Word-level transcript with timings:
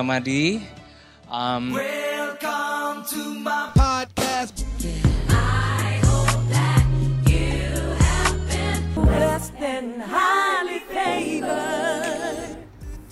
Gamadi. 0.00 0.64
Um, 1.28 1.76
Welcome 1.76 3.04
to 3.12 3.22
my 3.44 3.68
podcast. 3.76 4.64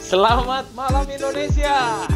Selamat 0.00 0.64
malam 0.72 1.04
Indonesia. 1.12 2.08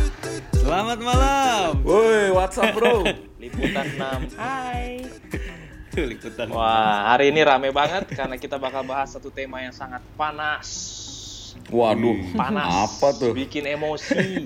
Selamat 0.56 0.98
malam. 1.04 1.84
Woi, 1.84 2.32
what's 2.32 2.56
up 2.56 2.72
bro? 2.72 3.04
Liputan 3.44 3.86
6. 4.32 4.40
Hai. 4.40 5.04
Liputan. 6.00 6.48
Wah, 6.48 7.12
hari 7.12 7.28
ini 7.28 7.44
rame 7.44 7.68
banget 7.76 8.08
karena 8.08 8.40
kita 8.40 8.56
bakal 8.56 8.80
bahas 8.88 9.12
satu 9.12 9.28
tema 9.28 9.60
yang 9.60 9.76
sangat 9.76 10.00
panas. 10.16 11.01
Waduh, 11.72 12.36
Panas. 12.36 12.68
apa 12.92 13.08
tuh? 13.16 13.32
Bikin 13.32 13.64
emosi. 13.64 14.44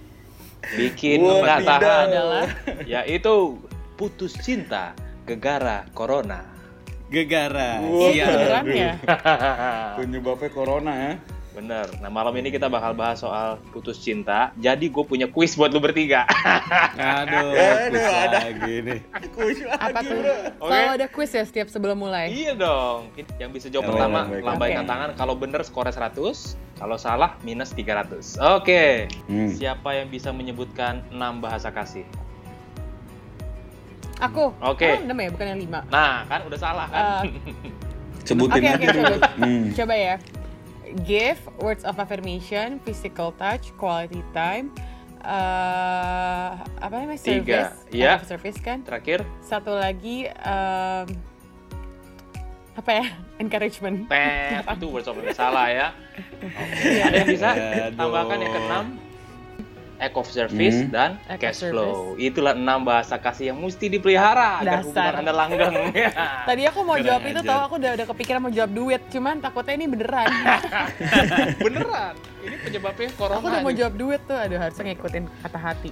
Bikin 0.78 1.18
Wah, 1.24 1.42
nggak 1.42 1.58
tidak. 1.64 1.80
tahan. 1.82 2.06
Adalah 2.12 2.46
Yaitu 2.86 3.34
putus 3.98 4.36
cinta 4.38 4.94
gegara 5.26 5.84
corona. 5.90 6.44
Gegara. 7.08 7.80
Iya. 7.82 8.26
beneran 8.28 8.64
ya? 8.68 8.92
Penyebabnya 9.96 10.50
corona 10.52 10.92
ya? 10.94 11.12
Bener. 11.58 11.90
Nah 11.98 12.06
malam 12.06 12.30
ini 12.32 12.48
kita 12.48 12.70
bakal 12.70 12.94
bahas 12.94 13.18
soal 13.18 13.58
putus 13.68 13.98
cinta. 13.98 14.54
Jadi 14.54 14.86
gue 14.86 15.02
punya 15.02 15.26
kuis 15.26 15.52
buat 15.52 15.68
lu 15.68 15.82
bertiga. 15.82 16.22
Aduh, 17.18 17.50
Eh, 17.50 17.90
aduh, 17.90 17.98
ada. 17.98 18.38
lagi 18.46 18.74
nih. 18.80 18.98
Kuis 19.34 19.58
Apa 19.66 19.90
lagi 19.92 20.06
tuh? 20.06 20.18
bro. 20.18 20.34
Oke. 20.56 20.70
Selalu 20.70 20.90
ada 20.92 21.06
quiz 21.08 21.30
ya 21.32 21.42
setiap 21.42 21.66
sebelum 21.66 21.98
mulai. 21.98 22.30
iya 22.30 22.54
dong. 22.54 23.10
Yang 23.36 23.50
bisa 23.52 23.66
jawab 23.68 23.84
Oh, 23.84 23.90
pertama 23.90 24.18
baik. 24.24 24.42
lambaikan 24.44 24.78
Oke. 24.78 24.88
tangan. 24.88 25.08
Kalau 25.18 25.34
bener 25.34 25.60
skornya 25.62 25.90
100. 25.90 26.54
Kalau 26.78 26.94
salah 26.94 27.34
minus 27.42 27.74
300. 27.74 28.38
Oke. 28.54 29.10
Hmm. 29.26 29.50
Siapa 29.50 29.98
yang 29.98 30.06
bisa 30.06 30.30
menyebutkan 30.30 31.02
6 31.10 31.18
bahasa 31.42 31.68
kasih? 31.68 32.06
Aku. 34.20 34.54
Oke. 34.60 34.86
Oh, 34.88 34.98
enam 35.00 35.14
ya, 35.16 35.28
bukan 35.28 35.46
yang 35.48 35.60
lima. 35.60 35.80
Nah, 35.88 36.22
kan 36.24 36.42
udah 36.44 36.58
salah 36.58 36.86
kan? 36.86 37.02
Eh, 37.26 37.34
Sebutin 38.28 38.60
Oke, 38.60 38.66
aja 38.68 38.76
oke, 38.76 38.86
dulu. 38.92 39.06
coba. 39.08 39.28
Hmm. 39.40 39.64
Coba 39.72 39.94
ya. 39.96 40.14
Give, 40.98 41.38
words 41.58 41.82
of 41.82 41.96
affirmation, 41.96 42.82
physical 42.82 43.30
touch, 43.32 43.70
quality 43.76 44.22
time, 44.30 44.74
eh 45.20 46.50
apa 46.78 46.94
namanya 46.96 47.20
Tiga. 47.20 47.70
service, 47.70 47.90
Iya. 47.90 48.10
Act 48.12 48.22
of 48.22 48.28
service 48.28 48.58
kan. 48.58 48.78
Terakhir, 48.82 49.22
Satu 49.38 49.72
lagi 49.72 50.26
em, 50.26 51.06
apa 52.74 52.90
ya? 52.92 53.06
Encouragement. 53.38 54.06
tet 54.06 54.62
itu 54.64 54.86
words 54.86 55.06
of 55.06 55.14
salah 55.32 55.66
ya. 55.66 55.88
Iya. 56.78 57.02
Ada 57.06 57.16
yang 57.16 57.28
bisa 57.28 57.48
tambahkan 57.94 58.38
yang 58.38 58.52
keenam? 58.52 58.86
Act 59.98 60.14
of 60.14 60.26
service 60.26 60.78
Hmm. 60.78 60.90
dan 60.90 61.10
Act 61.26 61.40
cash 61.40 61.58
service. 61.60 61.74
flow. 61.74 62.14
Itulah 62.16 62.54
enam 62.54 62.80
bahasa 62.80 63.14
kasih 63.16 63.50
yang 63.50 63.58
mesti 63.58 63.86
dipelihara 63.88 64.58
agar 64.58 64.80
Dasar. 64.80 64.86
hubungan 64.86 65.14
Anda 65.18 65.32
langgeng. 65.32 65.74
Tadi 66.48 66.62
aku 66.64 66.80
mau 66.80 66.94
Keren 66.94 67.06
jawab 67.08 67.22
itu 67.24 67.40
tau, 67.42 67.60
aku 67.60 67.74
udah, 67.76 67.90
udah 67.92 68.06
kepikiran 68.08 68.40
mau 68.40 68.48
jawab 68.48 68.70
duit, 68.72 69.02
cuman 69.08 69.34
takutnya 69.38 69.74
ini 69.74 69.86
beneran. 69.86 70.26
Beneran. 71.60 72.14
Ini 72.40 72.56
penyebabnya 72.60 73.08
corona. 73.12 73.36
aku 73.36 73.46
udah 73.48 73.60
mau 73.60 73.72
jawab 73.72 73.94
duit 73.96 74.20
tuh, 74.22 74.36
aduh 74.36 74.56
harusnya 74.56 74.84
ngikutin 74.88 75.24
kata 75.42 75.58
hati. 75.58 75.90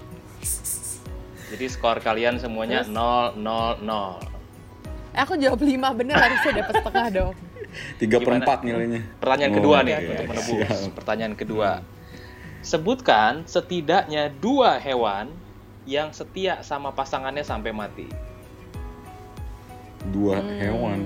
Jadi 1.46 1.64
skor 1.66 1.98
kalian 1.98 2.38
semuanya 2.38 2.82
Terus? 2.82 2.90
0 2.90 3.34
0 3.36 3.82
0. 3.82 4.18
Eh, 5.12 5.20
aku 5.20 5.34
jawab 5.36 5.60
5 5.60 5.66
bener 5.92 6.14
harusnya 6.14 6.52
dapat 6.60 6.74
setengah 6.76 7.06
dong. 7.12 7.34
Tiga 7.96 8.16
per 8.16 8.24
Gimana? 8.28 8.40
empat 8.40 8.58
nilainya. 8.62 9.00
Pertanyaan 9.16 9.50
Oh, 9.50 9.56
kedua 9.56 9.76
nih 9.80 9.92
oke, 9.92 10.02
untuk 10.02 10.16
oke. 10.16 10.28
menebus. 10.28 10.58
Siap. 10.58 10.92
Pertanyaan 10.94 11.34
kedua. 11.34 11.70
Sebutkan 12.66 13.46
setidaknya 13.46 14.26
dua 14.42 14.74
hewan 14.82 15.30
yang 15.86 16.10
setia 16.10 16.66
sama 16.66 16.90
pasangannya 16.90 17.46
sampai 17.46 17.70
mati. 17.70 18.10
Dua 20.10 20.42
Hmm. 20.42 20.58
hewan. 20.58 20.98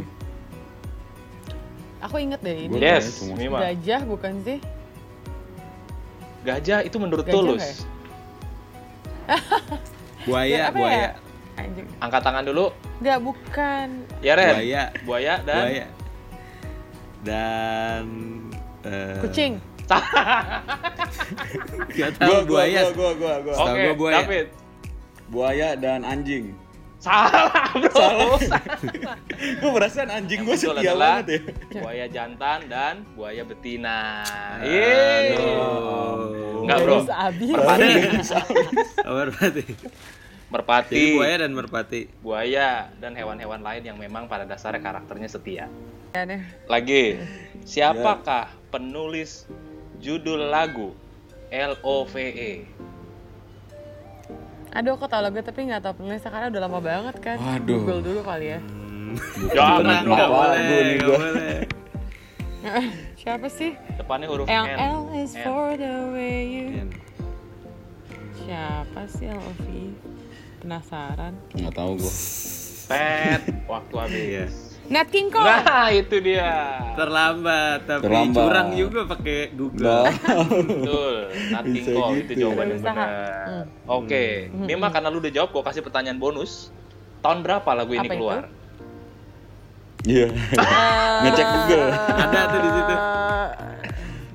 Aku 2.01 2.17
inget 2.17 2.41
deh 2.41 2.65
ini. 2.65 2.81
Yes. 2.81 3.21
Mima. 3.29 3.61
Gajah 3.61 4.09
bukan 4.09 4.41
sih? 4.41 4.57
Gajah 6.49 6.81
itu 6.81 6.97
menurut 6.97 7.29
Gajah 7.29 7.37
Tulus. 7.37 7.61
nggak 7.61 7.69
ya? 7.69 7.77
Buaya, 10.27 10.63
buaya. 10.73 10.97
ya? 10.97 11.11
Angkat 12.01 12.25
tangan 12.25 12.45
dulu. 12.49 12.73
Enggak, 13.05 13.19
bukan. 13.21 13.89
Ya, 14.25 14.33
Ren. 14.33 14.57
Buaya. 14.57 14.83
Buaya 15.05 15.35
dan 15.45 15.65
Buaya. 15.69 15.87
Dan 17.21 18.05
eh, 18.85 19.21
Kucing. 19.21 19.61
Gak 21.99 22.11
tahu 22.23 22.47
buaya. 22.47 22.95
Gua, 22.95 23.11
gua, 23.19 23.43
gua, 23.43 23.45
gua. 23.45 23.55
Oke, 23.75 23.83
gua 23.83 23.95
buaya. 23.99 24.23
David. 24.23 24.47
Buaya 25.31 25.69
dan 25.79 26.03
anjing. 26.07 26.55
Salah, 27.01 27.73
bro. 27.73 27.97
Salah. 27.97 28.37
Gue 29.65 29.71
perasaan 29.73 30.13
anjing 30.13 30.45
gue 30.45 30.53
setia 30.53 30.93
banget 30.93 31.33
ya. 31.33 31.41
buaya 31.81 32.05
jantan 32.13 32.69
dan 32.69 33.09
buaya 33.17 33.41
betina. 33.41 34.21
Aduh. 34.61 36.61
Enggak, 36.61 36.77
bro. 36.85 37.01
Nggak 37.01 37.01
bisa 37.01 37.17
habis. 37.17 37.57
Merpati. 40.51 40.99
Jadi 40.99 41.15
buaya 41.15 41.37
dan 41.39 41.53
merpati. 41.55 42.01
buaya 42.27 42.69
dan 42.99 43.15
hewan-hewan 43.15 43.63
lain 43.63 43.83
yang 43.87 43.99
memang 43.99 44.27
pada 44.27 44.43
dasarnya 44.43 44.83
karakternya 44.83 45.31
setia. 45.31 45.67
Aneh. 46.11 46.43
Lagi, 46.67 47.23
siapakah 47.63 48.51
penulis 48.75 49.47
judul 50.03 50.51
lagu 50.51 50.91
L.O.V.E? 51.55 52.67
Aduh, 54.71 54.95
aku 54.95 55.07
tau 55.07 55.23
lagu 55.23 55.39
tapi 55.43 55.67
nggak 55.67 55.83
tau 55.83 55.95
penulisnya 55.95 56.31
karena 56.31 56.47
udah 56.51 56.63
lama 56.67 56.79
banget 56.83 57.17
kan. 57.23 57.39
Waduh. 57.39 57.79
Google 57.83 58.01
dulu 58.03 58.21
kali 58.27 58.55
ya. 58.55 58.59
Hmm. 58.59 59.15
Jangan. 59.55 60.03
Nggak 60.07 60.29
boleh, 60.31 60.85
nggak. 60.99 61.63
Siapa 63.21 63.47
sih? 63.51 63.75
Depannya 63.99 64.27
huruf 64.31 64.47
Yang 64.49 64.67
N. 64.67 64.79
L 64.79 65.03
is 65.17 65.33
N. 65.35 65.43
for 65.43 65.75
the 65.75 65.95
way 66.15 66.39
you. 66.47 66.67
Iya. 66.71 66.85
Siapa 68.41 69.03
sih 69.11 69.27
LOV? 69.31 69.67
Penasaran. 70.61 71.33
Nggak 71.53 71.75
tahu 71.75 71.93
gue. 71.97 72.13
Pet, 72.87 73.41
waktu 73.65 73.95
Iya. 73.95 74.03
habis. 74.03 74.53
Nat 74.91 75.07
King 75.07 75.31
Cole. 75.31 75.47
Nah, 75.47 75.87
itu 75.89 76.17
dia. 76.19 76.51
Terlambat, 76.93 77.87
tapi 77.87 78.03
Terlambat. 78.03 78.35
curang 78.37 78.69
juga 78.75 79.01
pakai 79.07 79.39
Google. 79.53 79.79
Nggak. 79.81 80.05
Betul, 80.67 81.15
nothing 81.49 81.73
Bisa 81.73 81.91
call 81.95 82.11
gitu 82.11 82.19
itu 82.19 82.33
ya. 82.33 82.41
jawaban 82.43 82.67
yang 82.67 82.81
benar. 82.83 83.09
Hmm. 83.41 83.65
Oke, 83.89 84.25
Hmm. 84.49 84.67
Mima 84.67 84.89
karena 84.89 85.09
lu 85.09 85.19
udah 85.19 85.33
jawab, 85.33 85.49
gua 85.51 85.63
kasih 85.65 85.81
pertanyaan 85.81 86.19
bonus. 86.19 86.75
Tahun 87.21 87.39
berapa 87.41 87.71
lagu 87.71 87.93
ini 87.93 88.03
Apa 88.03 88.07
itu? 88.09 88.19
keluar? 88.19 88.43
Iya. 90.03 90.27
Ngecek 91.23 91.47
Google. 91.47 91.87
Ada 91.95 92.41
tuh 92.43 92.59
di 92.59 92.71
situ. 92.71 92.95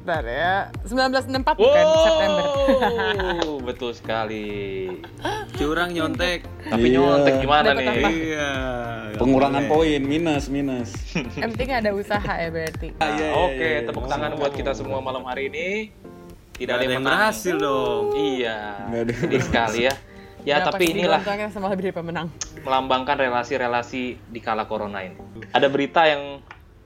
Bentar 0.05 0.21
ya. 0.21 0.69
1964 0.85 1.57
bukan 1.57 1.85
September. 1.97 2.45
Wow, 2.45 3.57
betul 3.73 3.89
sekali. 3.89 4.85
Curang 5.57 5.97
nyontek. 5.97 6.45
Tapi 6.61 6.85
Iya. 6.85 7.01
nyontek 7.01 7.33
gimana 7.41 7.73
Dapat 7.73 7.81
nih? 7.81 7.89
apa? 7.89 8.09
Iya. 8.13 8.49
Pengurangan 9.17 9.63
boleh. 9.65 9.97
poin 9.97 10.01
minus 10.05 10.45
minus. 10.45 10.93
Yang 11.41 11.49
penting 11.57 11.69
ada 11.73 11.89
usaha 11.89 12.33
ya 12.37 12.53
berarti. 12.53 12.93
Nah, 12.93 13.09
Iya, 13.09 13.17
iya, 13.17 13.29
Oke, 13.33 13.57
iya. 13.57 13.79
tepuk 13.81 14.05
tangan 14.05 14.31
buat 14.37 14.53
kita 14.53 14.71
semua 14.77 15.01
malam 15.01 15.25
hari 15.25 15.49
ini. 15.49 15.89
Tidak 16.53 16.69
ada 16.69 16.85
yang 16.85 17.01
menang. 17.01 17.09
berhasil 17.25 17.55
dong. 17.57 18.03
Iya, 18.13 18.57
sedih 19.09 19.41
sekali 19.41 19.79
ya. 19.89 19.93
Ya, 20.45 20.61
Kenapa 20.61 20.77
tapi 20.77 20.83
inilah 20.93 21.21
sama 21.49 21.73
lebih 21.73 21.89
dari 21.89 21.95
pemenang. 21.97 22.29
melambangkan 22.61 23.17
relasi-relasi 23.17 24.21
di 24.21 24.39
kala 24.39 24.69
corona 24.69 25.01
ini. 25.01 25.17
Ada 25.49 25.65
berita 25.65 26.05
yang 26.05 26.45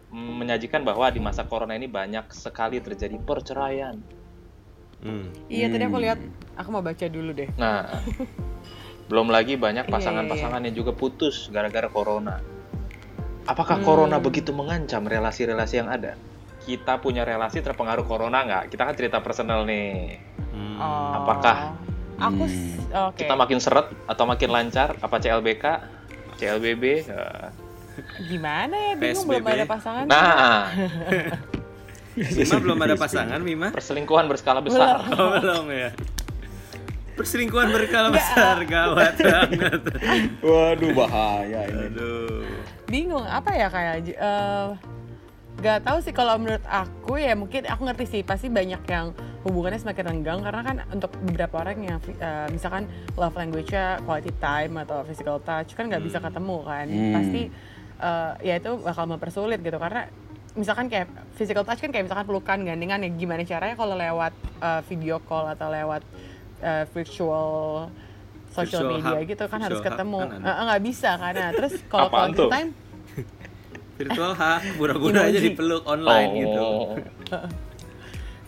menyajikan 0.10 0.82
bahwa 0.82 1.06
di 1.10 1.22
masa 1.22 1.46
corona 1.46 1.78
ini 1.78 1.86
banyak 1.86 2.34
sekali 2.34 2.82
terjadi 2.82 3.18
perceraian. 3.22 3.98
Hmm. 5.00 5.32
Iya 5.48 5.70
tadi 5.72 5.84
aku 5.86 5.98
Hmm. 5.98 6.06
lihat, 6.06 6.20
aku 6.60 6.70
mau 6.74 6.84
baca 6.84 7.06
dulu 7.08 7.32
deh. 7.32 7.48
Nah, 7.56 7.88
belum 9.08 9.30
lagi 9.32 9.56
banyak 9.56 9.88
Iya, 9.88 9.94
pasangan-pasangan 9.94 10.66
yang 10.66 10.76
juga 10.76 10.92
putus 10.92 11.48
gara-gara 11.54 11.88
corona. 11.88 12.42
Apakah 13.48 13.80
Hmm. 13.80 13.86
corona 13.86 14.18
begitu 14.20 14.52
mengancam 14.52 15.06
relasi-relasi 15.08 15.82
yang 15.82 15.90
ada? 15.90 16.14
Kita 16.60 17.00
punya 17.00 17.24
relasi 17.26 17.64
terpengaruh 17.64 18.06
corona 18.06 18.46
nggak? 18.46 18.64
Kita 18.70 18.86
kan 18.86 18.94
cerita 18.94 19.18
personal 19.24 19.64
nih. 19.66 20.20
Hmm. 20.54 20.78
Oh. 20.78 21.12
Apakah? 21.24 21.74
Aku 22.20 22.44
Hmm. 22.44 23.16
Kita 23.16 23.34
makin 23.40 23.64
seret 23.64 23.88
atau 24.04 24.28
makin 24.28 24.52
lancar? 24.52 25.00
Apa 25.00 25.24
CLBK? 25.24 25.66
CLBB? 26.36 27.08
Gimana 28.22 28.75
ya? 28.75 28.94
Bingung 28.94 29.25
belum 29.25 29.44
PSBB. 29.44 29.56
ada 29.56 29.66
pasangan. 29.66 30.04
Nah, 30.06 30.63
Mima 32.16 32.56
belum 32.60 32.80
ada 32.80 32.96
pasangan, 32.96 33.40
Mima? 33.40 33.68
perselingkuhan 33.72 34.25
berskala 34.28 34.60
besar. 34.60 35.04
Oh, 35.13 35.40
belum 35.40 35.66
ya. 35.69 35.90
Perselingkuhan 37.13 37.68
berkala 37.69 38.10
besar, 38.12 38.63
gawat 38.63 39.16
banget. 39.16 39.81
Waduh 40.40 40.92
bahaya 40.94 41.68
ini. 41.68 41.92
Aduh. 41.92 42.48
Bingung 42.88 43.24
apa 43.24 43.51
ya 43.51 43.68
kayak 43.68 43.96
eh 44.10 44.69
Gak 45.60 45.84
tahu 45.84 46.00
sih 46.00 46.16
kalau 46.16 46.40
menurut 46.40 46.63
aku 46.63 47.19
ya 47.19 47.36
mungkin 47.36 47.68
aku 47.68 47.84
ngerti 47.84 48.06
sih 48.07 48.22
pasti 48.24 48.48
banyak 48.48 48.80
yang 48.88 49.12
hubungannya 49.44 49.75
semakin 49.75 50.06
renggang 50.07 50.40
karena 50.40 50.62
kan 50.63 50.78
untuk 50.88 51.12
beberapa 51.19 51.60
orang 51.60 51.84
yang 51.84 52.00
uh, 52.16 52.48
misalkan 52.48 52.88
love 53.19 53.36
language-nya 53.36 54.00
quality 54.07 54.31
time 54.40 54.80
atau 54.80 55.04
physical 55.04 55.44
touch 55.44 55.75
kan 55.75 55.92
nggak 55.92 56.00
bisa 56.00 56.24
ketemu 56.24 56.57
kan 56.63 56.88
Hmm. 56.88 57.12
pasti 57.12 57.42
uh, 58.00 58.34
ya 58.42 58.57
itu 58.57 58.80
bakal 58.81 59.06
mempersulit 59.06 59.60
gitu. 59.62 59.78
Karena 59.78 60.10
misalkan 60.57 60.90
kayak 60.90 61.07
physical 61.38 61.63
touch 61.63 61.80
kan 61.80 61.94
kayak 61.94 62.10
misalkan 62.10 62.25
pelukan 62.25 62.57
gandengan 62.66 63.00
ya 63.06 63.10
gimana 63.13 63.46
caranya 63.46 63.75
kalau 63.78 63.96
lewat 63.96 64.34
uh, 64.60 64.81
video 64.90 65.22
call 65.24 65.46
atau 65.48 65.69
lewat 65.69 66.01
uh, 66.66 66.84
virtual 66.90 67.48
social 68.50 68.81
Virtual 68.81 68.98
media 68.98 69.19
hug. 69.22 69.30
gitu 69.30 69.44
kan 69.46 69.60
harus 69.62 69.80
Virtual 69.80 69.96
ketemu. 69.96 70.19
kan 70.25 70.63
nggak 70.66 70.84
bisa 70.84 71.10
karena 71.22 71.48
terus 71.54 71.74
kalau 71.92 72.07
quality 72.10 72.44
time? 72.50 72.69
Virtual 74.00 74.34
hug, 74.34 74.62
pura-pura 74.80 75.19
aja 75.30 75.40
dipeluk 75.40 75.84
online 75.86 76.31
gitu. 76.44 76.63
Oh. 76.66 76.98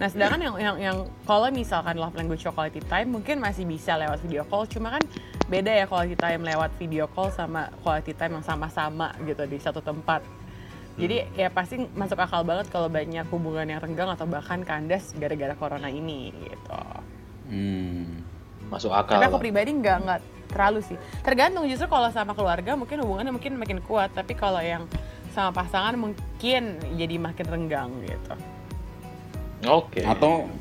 Nah, 0.02 0.10
sedangkan 0.10 0.42
yang 0.42 0.56
yang 0.58 0.78
yang 0.82 0.98
kalau 1.30 1.46
misalkan 1.54 1.94
love 1.94 2.18
language 2.18 2.42
quality 2.42 2.82
time 2.90 3.14
mungkin 3.14 3.38
masih 3.38 3.70
bisa 3.70 3.94
lewat 4.02 4.18
video 4.26 4.42
call, 4.50 4.66
cuma 4.66 4.98
kan 4.98 5.04
beda 5.52 5.72
ya 5.76 5.86
quality 5.86 6.16
time 6.16 6.48
lewat 6.48 6.72
video 6.80 7.12
call 7.12 7.28
sama 7.36 7.68
quality 7.84 8.16
time 8.16 8.40
yang 8.40 8.46
sama-sama 8.48 9.12
gitu 9.28 9.44
di 9.44 9.60
satu 9.60 9.84
tempat. 9.84 10.24
Jadi 10.96 11.28
ya 11.36 11.52
pasti 11.52 11.88
masuk 11.92 12.20
akal 12.20 12.48
banget 12.48 12.72
kalau 12.72 12.88
banyak 12.88 13.28
hubungan 13.32 13.68
yang 13.68 13.80
renggang 13.84 14.08
atau 14.12 14.24
bahkan 14.28 14.64
kandas 14.64 15.12
gara-gara 15.20 15.56
corona 15.60 15.92
ini 15.92 16.32
gitu. 16.32 16.84
Hmm. 17.52 18.24
Masuk 18.72 18.96
akal. 18.96 19.20
Tapi 19.20 19.28
aku 19.28 19.40
pribadi 19.44 19.76
nggak 19.76 19.98
nggak 20.08 20.20
terlalu 20.52 20.80
sih. 20.84 20.98
Tergantung 21.24 21.68
justru 21.68 21.88
kalau 21.92 22.08
sama 22.12 22.32
keluarga 22.32 22.76
mungkin 22.80 23.04
hubungannya 23.04 23.36
mungkin 23.36 23.60
makin 23.60 23.80
kuat, 23.84 24.12
tapi 24.16 24.36
kalau 24.36 24.60
yang 24.64 24.88
sama 25.32 25.52
pasangan 25.52 25.96
mungkin 25.96 26.80
jadi 26.96 27.16
makin 27.20 27.46
renggang 27.48 27.92
gitu. 28.04 28.34
Oke. 29.68 30.04
Atau 30.04 30.52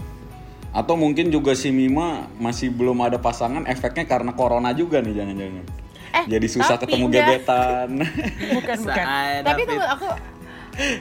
atau 0.71 0.95
mungkin 0.95 1.29
juga 1.29 1.53
si 1.53 1.69
Mima 1.69 2.31
masih 2.37 2.71
belum 2.71 2.99
ada 3.01 3.19
pasangan 3.19 3.67
efeknya 3.67 4.05
karena 4.05 4.31
corona 4.31 4.71
juga 4.71 4.99
nih 4.99 5.15
jangan-jangan. 5.15 5.65
Eh, 6.11 6.25
Jadi 6.27 6.47
susah 6.49 6.75
tapi 6.75 6.91
ketemu 6.91 7.05
enggak. 7.07 7.27
gebetan. 7.29 7.89
bukan 8.59 8.77
bukan 8.83 9.07
tapi 9.41 9.61
tuh 9.65 9.79
aku 9.81 10.07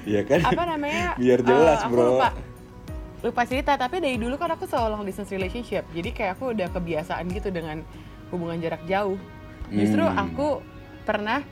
Iya 0.04 0.22
kan? 0.24 0.40
apa 0.44 0.64
namanya 0.68 1.06
Biar 1.16 1.40
jelas, 1.40 1.80
eh, 1.80 1.86
aku 1.86 1.94
Bro. 1.94 2.04
lupa 2.12 2.30
lupa 3.20 3.42
cerita 3.44 3.76
tapi 3.76 4.00
dari 4.00 4.16
dulu 4.16 4.36
kan 4.36 4.54
aku 4.54 4.64
selalu 4.64 4.90
long 4.92 5.04
distance 5.04 5.30
relationship 5.30 5.84
jadi 5.92 6.10
kayak 6.10 6.32
aku 6.34 6.56
udah 6.56 6.68
kebiasaan 6.70 7.28
gitu 7.30 7.50
dengan 7.50 7.84
hubungan 8.30 8.58
jarak 8.58 8.80
jauh 8.86 9.20
justru 9.68 10.02
Hmm. 10.02 10.18
aku 10.20 10.64
pernah 11.04 11.44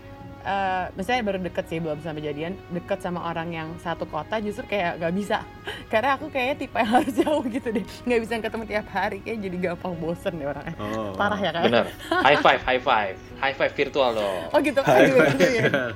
eh 0.47 0.85
misalnya 0.95 1.21
baru 1.21 1.37
deket 1.43 1.65
sih 1.67 1.77
belum 1.77 1.99
sampai 1.99 2.23
jadian 2.23 2.55
deket 2.71 2.97
sama 2.97 3.21
orang 3.21 3.51
yang 3.51 3.69
satu 3.77 4.07
kota 4.07 4.39
justru 4.39 4.63
kayak 4.65 4.97
gak 4.97 5.11
bisa 5.11 5.43
karena 5.91 6.15
aku 6.15 6.31
kayaknya 6.31 6.55
tipe 6.57 6.73
yang 6.73 6.89
harus 6.89 7.13
jauh 7.13 7.43
gitu 7.45 7.67
deh 7.67 7.83
nggak 7.83 8.19
bisa 8.23 8.31
ketemu 8.39 8.63
tiap 8.65 8.87
hari 8.87 9.19
kayak 9.19 9.37
jadi 9.43 9.57
gampang 9.61 9.93
bosen 9.99 10.33
deh 10.33 10.47
orangnya 10.47 10.73
Oh. 10.79 11.11
parah 11.13 11.35
ya 11.35 11.51
kan 11.51 11.67
Bener. 11.67 11.85
High 12.07 12.39
five, 12.39 12.61
high 12.63 12.79
five. 12.79 13.15
High 13.37 13.53
five 13.53 13.71
virtual 13.71 14.15
dong. 14.15 14.39
oh 14.47 14.59
gitu 14.61 14.79
kan 14.79 15.03
gitu 15.03 15.47
ya. 15.53 15.91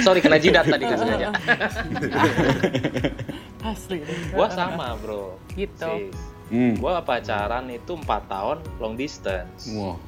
Sorry 0.00 0.22
kena 0.22 0.38
jidat 0.38 0.64
tadi 0.64 0.84
kan 0.86 0.96
sengaja. 0.96 1.28
asli 3.66 3.98
deh. 3.98 4.18
Gua 4.30 4.48
sama, 4.48 4.94
Bro. 4.96 5.36
Gitu. 5.52 5.90
Sis. 6.06 6.16
Hmm. 6.46 6.78
Gua 6.78 7.02
pacaran 7.02 7.66
itu 7.66 7.92
4 7.92 8.06
tahun 8.30 8.56
long 8.78 8.94
distance. 8.94 9.66
Wah. 9.74 9.98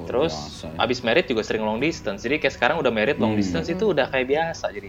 Luar 0.00 0.08
Terus 0.08 0.34
biasa 0.34 0.66
ya. 0.66 0.76
abis 0.80 0.98
merit 1.00 1.24
juga 1.24 1.42
sering 1.42 1.62
long 1.62 1.76
distance. 1.76 2.20
Jadi 2.20 2.36
kayak 2.38 2.54
sekarang 2.54 2.76
udah 2.76 2.90
merit 2.90 3.16
long 3.16 3.32
Hmm. 3.32 3.40
distance 3.40 3.68
itu 3.68 3.84
udah 3.86 4.06
kayak 4.06 4.26
biasa 4.26 4.66
jadi. 4.70 4.88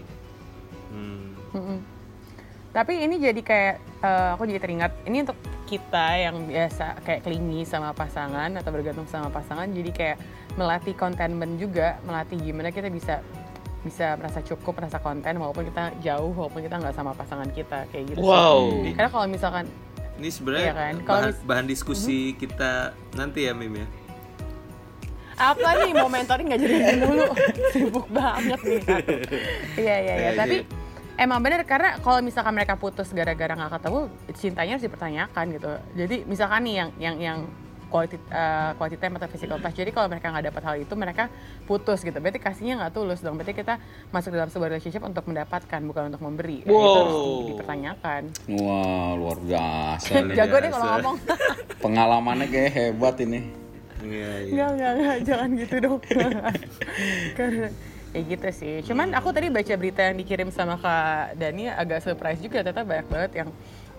Hmm. 0.90 1.80
Tapi 2.72 2.92
ini 2.98 3.16
jadi 3.16 3.36
kayak 3.38 3.74
eh, 4.00 4.28
aku 4.32 4.42
jadi 4.44 4.58
teringat 4.58 4.92
ini 5.04 5.20
untuk 5.20 5.36
kita 5.62 6.06
yang 6.18 6.36
biasa 6.42 7.00
kayak 7.00 7.20
klingi 7.22 7.62
sama 7.62 7.92
pasangan 7.92 8.48
atau 8.54 8.70
bergantung 8.70 9.04
sama 9.06 9.28
pasangan 9.28 9.64
jadi 9.66 9.90
kayak 9.90 10.16
melatih 10.54 10.92
contentment 10.92 11.56
juga 11.56 11.96
melatih 12.02 12.36
gimana 12.38 12.68
kita 12.68 12.88
bisa 12.88 13.24
bisa 13.80 14.14
merasa 14.14 14.40
cukup 14.42 14.78
merasa 14.78 14.98
konten 14.98 15.32
walaupun 15.34 15.64
kita 15.64 15.90
jauh 16.00 16.28
walaupun 16.30 16.60
kita 16.60 16.76
nggak 16.76 16.92
sama 16.92 17.12
pasangan 17.12 17.48
kita 17.48 17.84
kayak 17.88 18.04
gitu. 18.06 18.18
sih. 18.18 18.26
Wow. 18.26 18.60
Karena 18.90 19.10
kalau 19.10 19.26
misalkan 19.28 19.64
Ini 20.12 20.28
sebenarnya 20.28 20.62
Iya 20.62 20.74
kan? 20.74 20.94
Kalau 21.00 21.08
bahan, 21.16 21.28
mis- 21.30 21.42
bahan 21.42 21.66
diskusi 21.66 22.18
kita 22.36 22.72
nanti 23.12 23.44
ya 23.44 23.52
Mim 23.52 23.74
ya. 23.74 23.86
Apa 25.34 25.68
nih 25.80 25.90
mau 25.92 26.08
mentoring 26.08 26.46
nggak 26.48 26.60
jadi 26.60 26.74
dulu 26.98 27.24
sibuk 27.74 28.06
banget 28.08 28.60
nih. 28.60 28.80
Iya 29.76 29.96
iya 29.96 29.96
iya. 29.96 30.14
Iya, 30.18 30.30
Tapi 30.36 30.56
iya. 30.62 31.20
emang 31.20 31.40
bener 31.40 31.64
karena 31.64 31.96
kalau 31.98 32.20
misalkan 32.20 32.52
mereka 32.52 32.74
putus 32.74 33.10
gara-gara 33.10 33.52
nggak 33.52 33.72
ketemu, 33.76 34.00
cintanya 34.32 34.72
harus 34.76 34.84
dipertanyakan 34.84 35.44
gitu. 35.52 35.70
Jadi 35.94 36.16
misalkan 36.24 36.60
nih 36.62 36.74
yang 36.74 36.90
yang 36.98 37.16
yang 37.18 37.38
quality 37.92 38.16
uh, 38.32 38.72
quality 38.80 38.96
time 38.96 39.20
atau 39.20 39.28
physical 39.28 39.60
touch. 39.60 39.76
Jadi 39.76 39.92
kalau 39.92 40.08
mereka 40.08 40.32
nggak 40.32 40.48
dapat 40.48 40.62
hal 40.64 40.76
itu, 40.80 40.96
mereka 40.96 41.28
putus 41.64 42.00
gitu. 42.00 42.16
Berarti 42.16 42.40
kasihnya 42.40 42.80
nggak 42.80 42.92
tulus 42.96 43.20
dong. 43.20 43.36
Berarti 43.36 43.52
kita 43.52 43.76
masuk 44.08 44.32
dalam 44.32 44.48
sebuah 44.48 44.72
relationship 44.72 45.04
untuk 45.04 45.28
mendapatkan 45.28 45.80
bukan 45.84 46.08
untuk 46.08 46.24
memberi. 46.24 46.64
Nah, 46.64 46.72
Itu 46.72 46.88
harus 46.96 47.12
Wow. 47.12 47.48
dipertanyakan. 47.52 48.22
Wah, 48.56 49.10
luar 49.12 49.38
biasa. 49.44 50.08
Jago 50.40 50.56
deh 50.56 50.70
kalau 50.72 50.86
ngomong. 50.88 51.16
Pengalamannya 51.84 52.46
kayak 52.48 52.70
hebat 52.72 53.20
ini. 53.20 53.61
Iya, 54.02 54.30
iya. 54.44 54.50
Enggak, 54.50 54.70
enggak, 54.74 54.92
enggak, 54.98 55.18
jangan 55.24 55.48
gitu 55.56 55.76
dong. 55.78 55.98
Karena 57.38 57.68
ya 58.12 58.20
gitu 58.28 58.48
sih. 58.52 58.74
Cuman 58.84 59.08
aku 59.16 59.32
tadi 59.32 59.48
baca 59.48 59.74
berita 59.78 60.00
yang 60.04 60.16
dikirim 60.20 60.48
sama 60.52 60.76
Kak 60.76 61.38
Dani 61.40 61.70
agak 61.70 62.04
surprise 62.04 62.42
juga 62.42 62.60
ternyata 62.60 62.84
banyak 62.84 63.06
banget 63.08 63.32
yang 63.44 63.48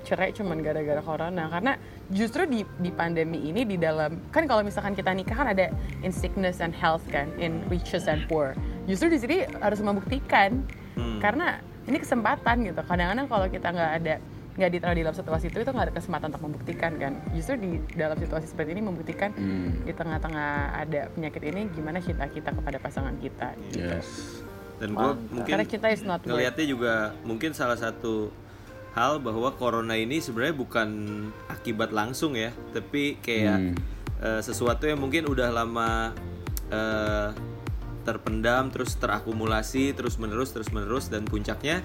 cerai 0.04 0.36
cuman 0.36 0.60
gara-gara 0.60 1.00
corona 1.00 1.48
karena 1.48 1.80
justru 2.12 2.44
di 2.44 2.68
di 2.84 2.92
pandemi 2.92 3.40
ini 3.40 3.64
di 3.64 3.80
dalam 3.80 4.20
kan 4.36 4.44
kalau 4.44 4.60
misalkan 4.60 4.92
kita 5.00 5.16
nikah 5.16 5.32
kan 5.32 5.48
ada 5.56 5.72
in 6.04 6.12
sickness 6.12 6.60
and 6.60 6.76
health 6.76 7.08
kan 7.08 7.32
in 7.40 7.64
riches 7.72 8.04
and 8.12 8.28
poor 8.28 8.52
justru 8.84 9.08
di 9.08 9.16
sini 9.24 9.38
harus 9.64 9.80
membuktikan 9.80 10.60
Hmm. 10.94 11.18
karena 11.18 11.58
ini 11.90 11.98
kesempatan 11.98 12.70
gitu 12.70 12.84
kadang-kadang 12.86 13.26
kalau 13.26 13.48
kita 13.50 13.66
nggak 13.74 13.92
ada 14.04 14.16
nggak 14.54 14.70
ditaruh 14.70 14.94
di 14.94 15.02
dalam 15.02 15.18
situasi 15.18 15.46
itu 15.50 15.58
itu 15.58 15.72
nggak 15.72 15.86
ada 15.90 15.94
kesempatan 15.94 16.28
untuk 16.30 16.44
membuktikan 16.46 16.92
kan 16.96 17.14
justru 17.34 17.58
di 17.58 17.70
dalam 17.94 18.14
situasi 18.16 18.46
seperti 18.46 18.78
ini 18.78 18.82
membuktikan 18.82 19.34
Hmm. 19.34 19.82
di 19.82 19.92
tengah-tengah 19.92 20.52
ada 20.78 21.10
penyakit 21.10 21.42
ini 21.44 21.74
gimana 21.74 21.98
cinta 21.98 22.26
kita 22.26 22.54
kepada 22.54 22.78
pasangan 22.78 23.18
kita 23.18 23.58
gitu. 23.66 23.82
Yes. 23.82 24.40
Dan 24.78 24.94
gue 24.94 25.12
mungkin 25.32 25.52
Karena 25.58 25.66
cinta 25.66 25.88
is 25.90 26.04
not 26.04 26.22
ngelihatnya 26.22 26.66
juga 26.66 26.94
mungkin 27.24 27.54
salah 27.54 27.78
satu 27.78 28.30
hal 28.94 29.18
bahwa 29.18 29.50
corona 29.52 29.98
ini 29.98 30.22
sebenarnya 30.22 30.54
bukan 30.54 30.90
akibat 31.50 31.90
langsung 31.90 32.38
ya, 32.38 32.54
tapi 32.72 33.18
kayak 33.20 33.58
Hmm. 33.58 33.76
eh, 34.22 34.42
sesuatu 34.42 34.86
yang 34.86 35.02
mungkin 35.02 35.26
udah 35.26 35.50
lama 35.50 36.14
eh, 36.70 37.30
terpendam 38.04 38.70
terus 38.70 39.00
terakumulasi 39.00 39.96
terus 39.96 40.20
menerus 40.20 40.52
terus 40.52 40.70
menerus 40.70 41.08
dan 41.08 41.24
puncaknya 41.24 41.82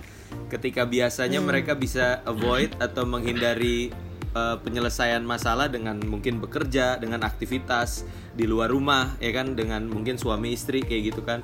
ketika 0.52 0.84
biasanya 0.84 1.38
mereka 1.40 1.78
bisa 1.78 2.20
avoid 2.26 2.75
atau 2.82 3.06
menghindari 3.06 3.94
eh, 4.34 4.56
penyelesaian 4.60 5.22
masalah 5.25 5.70
dengan 5.70 5.96
mungkin 6.02 6.42
bekerja 6.42 6.98
dengan 7.00 7.25
aktivitas 7.25 8.04
di 8.34 8.44
luar 8.44 8.68
rumah 8.75 9.16
ya 9.22 9.30
kan 9.32 9.54
dengan 9.54 9.87
mungkin 9.87 10.20
suami 10.20 10.52
istri 10.52 10.84
kayak 10.84 11.02
gitu 11.14 11.22
kan. 11.25 11.40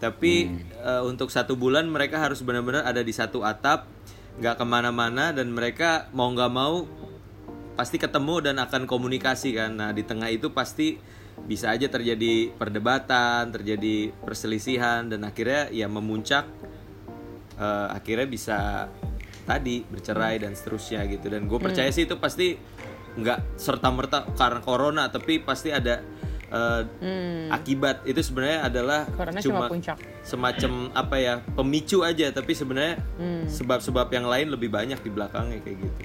Tapi 0.00 0.32
eh, 0.80 1.02
untuk 1.04 1.28
satu 1.28 1.58
bulan 1.58 1.90
mereka 1.90 2.22
harus 2.22 2.40
benar-benar 2.40 2.88
ada 2.88 3.04
di 3.04 3.12
satu 3.12 3.44
atap 3.44 3.86
nggak 4.34 4.58
ke 4.58 4.64
mana-mana 4.66 5.30
dan 5.30 5.54
mereka 5.54 6.10
mau 6.10 6.26
nggak 6.26 6.50
mau 6.50 6.82
pasti 7.74 7.98
ketemu 7.98 8.50
dan 8.50 8.56
akan 8.62 8.86
komunikasi 8.86 9.54
kan. 9.58 9.74
Nah, 9.74 9.90
di 9.90 10.06
tengah 10.06 10.30
itu 10.30 10.50
pasti 10.54 10.98
bisa 11.44 11.74
aja 11.74 11.86
terjadi 11.86 12.54
perdebatan, 12.54 13.52
terjadi 13.52 14.14
perselisihan 14.22 15.04
dan 15.06 15.26
akhirnya 15.26 15.68
ya 15.68 15.90
memuncak 15.90 16.46
eh, 17.58 17.88
akhirnya 17.92 18.26
bisa 18.26 18.58
tadi 19.44 19.84
bercerai 19.84 20.40
dan 20.40 20.56
seterusnya 20.56 21.04
gitu. 21.04 21.28
Dan 21.28 21.44
gue 21.44 21.58
percaya 21.60 21.92
sih 21.92 22.08
itu 22.08 22.16
pasti 22.16 22.56
nggak 23.14 23.60
serta 23.60 23.88
merta 23.92 24.18
karena 24.34 24.58
corona, 24.64 25.04
tapi 25.12 25.38
pasti 25.38 25.68
ada 25.68 26.00
eh, 26.48 26.82
akibat. 27.52 28.08
Itu 28.08 28.24
sebenarnya 28.24 28.70
adalah 28.70 29.04
Corona 29.12 29.40
cuma 29.42 29.66
cuma 29.66 29.72
puncak. 29.74 29.98
semacam 30.24 30.72
apa 30.96 31.16
ya 31.20 31.34
pemicu 31.54 32.00
aja, 32.00 32.30
tapi 32.32 32.56
sebenarnya 32.56 33.02
Hmm. 33.20 33.44
sebab-sebab 33.50 34.08
yang 34.10 34.24
lain 34.24 34.48
lebih 34.48 34.72
banyak 34.72 34.96
di 35.02 35.10
belakangnya 35.12 35.60
kayak 35.60 35.78
gitu. 35.82 36.02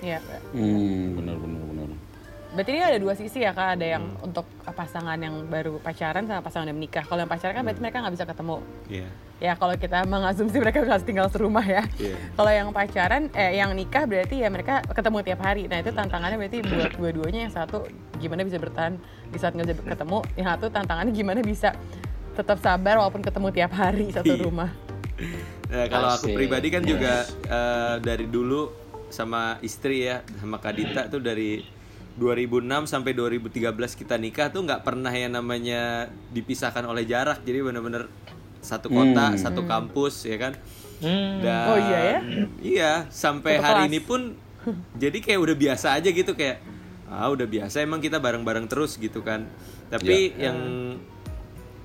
Iya. 0.00 0.18
Hmm, 0.56 1.20
benar 1.20 1.36
benar 1.36 1.60
benar. 1.60 1.69
Berarti 2.50 2.70
ini 2.74 2.82
ada 2.82 2.98
dua 2.98 3.14
sisi 3.14 3.46
ya 3.46 3.54
kak, 3.54 3.78
ada 3.78 3.86
yang 3.86 4.10
untuk 4.26 4.42
pasangan 4.66 5.14
yang 5.14 5.46
baru 5.46 5.78
pacaran 5.78 6.26
sama 6.26 6.42
pasangan 6.42 6.66
yang 6.66 6.78
menikah. 6.78 7.06
Kalau 7.06 7.22
yang 7.22 7.30
pacaran 7.30 7.54
kan 7.54 7.62
berarti 7.62 7.80
mereka 7.80 7.96
nggak 8.02 8.14
bisa 8.18 8.26
ketemu. 8.26 8.56
Iya. 8.90 9.08
Ya 9.40 9.52
kalau 9.56 9.72
kita 9.72 10.04
mengasumsi 10.04 10.56
mereka 10.58 10.84
harus 10.84 11.06
tinggal 11.06 11.30
serumah 11.30 11.62
ya. 11.62 11.82
Iya. 11.96 12.16
Kalau 12.34 12.50
yang 12.50 12.68
pacaran, 12.74 13.30
eh 13.32 13.54
yang 13.54 13.70
nikah 13.72 14.04
berarti 14.04 14.42
ya 14.42 14.50
mereka 14.50 14.82
ketemu 14.82 15.18
tiap 15.22 15.40
hari. 15.40 15.70
Nah 15.70 15.78
itu 15.78 15.90
tantangannya 15.94 16.36
berarti 16.36 16.58
buat 16.66 16.92
dua-duanya 16.98 17.40
yang 17.46 17.54
satu 17.54 17.86
gimana 18.18 18.42
bisa 18.42 18.58
bertahan 18.58 18.98
di 19.30 19.38
saat 19.38 19.54
nggak 19.54 19.66
bisa 19.70 19.82
ketemu, 19.86 20.18
yang 20.34 20.46
satu 20.50 20.66
tantangannya 20.68 21.12
gimana 21.14 21.40
bisa 21.40 21.70
tetap 22.34 22.58
sabar 22.58 22.98
walaupun 22.98 23.22
ketemu 23.22 23.48
tiap 23.54 23.72
hari 23.72 24.10
satu 24.10 24.34
Iya. 24.34 24.42
rumah. 24.42 24.70
Nah, 25.70 25.86
kalau 25.86 26.18
aku 26.18 26.34
pribadi 26.34 26.66
kan 26.66 26.82
juga 26.82 27.22
eh, 27.46 27.96
dari 28.02 28.26
dulu 28.26 28.74
sama 29.06 29.54
istri 29.62 30.02
ya 30.02 30.18
sama 30.42 30.58
Kadita 30.58 31.06
tuh 31.06 31.22
dari 31.22 31.62
2006 32.16 32.66
sampai 32.86 33.12
2013 33.12 33.70
kita 33.94 34.16
nikah 34.16 34.48
tuh 34.48 34.62
nggak 34.62 34.82
pernah 34.82 35.10
yang 35.10 35.32
namanya 35.32 36.04
dipisahkan 36.28 36.82
oleh 36.82 37.04
jarak 37.04 37.40
jadi 37.40 37.62
bener-bener 37.62 38.10
satu 38.60 38.88
kota 38.88 39.36
satu 39.36 39.64
kampus 39.64 40.24
ya 40.24 40.38
kan 40.38 40.54
Hmm. 41.00 41.40
dan 41.40 41.64
Oh, 41.66 41.78
iya 41.80 41.98
ya? 42.04 42.18
iya 42.60 42.92
sampai 43.08 43.56
Satu 43.56 43.64
hari 43.64 43.80
kelas. 43.80 43.88
ini 43.88 44.00
pun 44.00 44.20
jadi 44.94 45.16
kayak 45.16 45.40
udah 45.40 45.56
biasa 45.56 45.96
aja 45.96 46.12
gitu 46.12 46.36
kayak 46.36 46.60
ah 47.08 47.26
udah 47.26 47.48
biasa 47.48 47.80
emang 47.80 47.98
kita 47.98 48.20
bareng-bareng 48.20 48.68
terus 48.68 48.94
gitu 48.94 49.24
kan 49.24 49.48
tapi 49.88 50.36
yang 50.36 50.60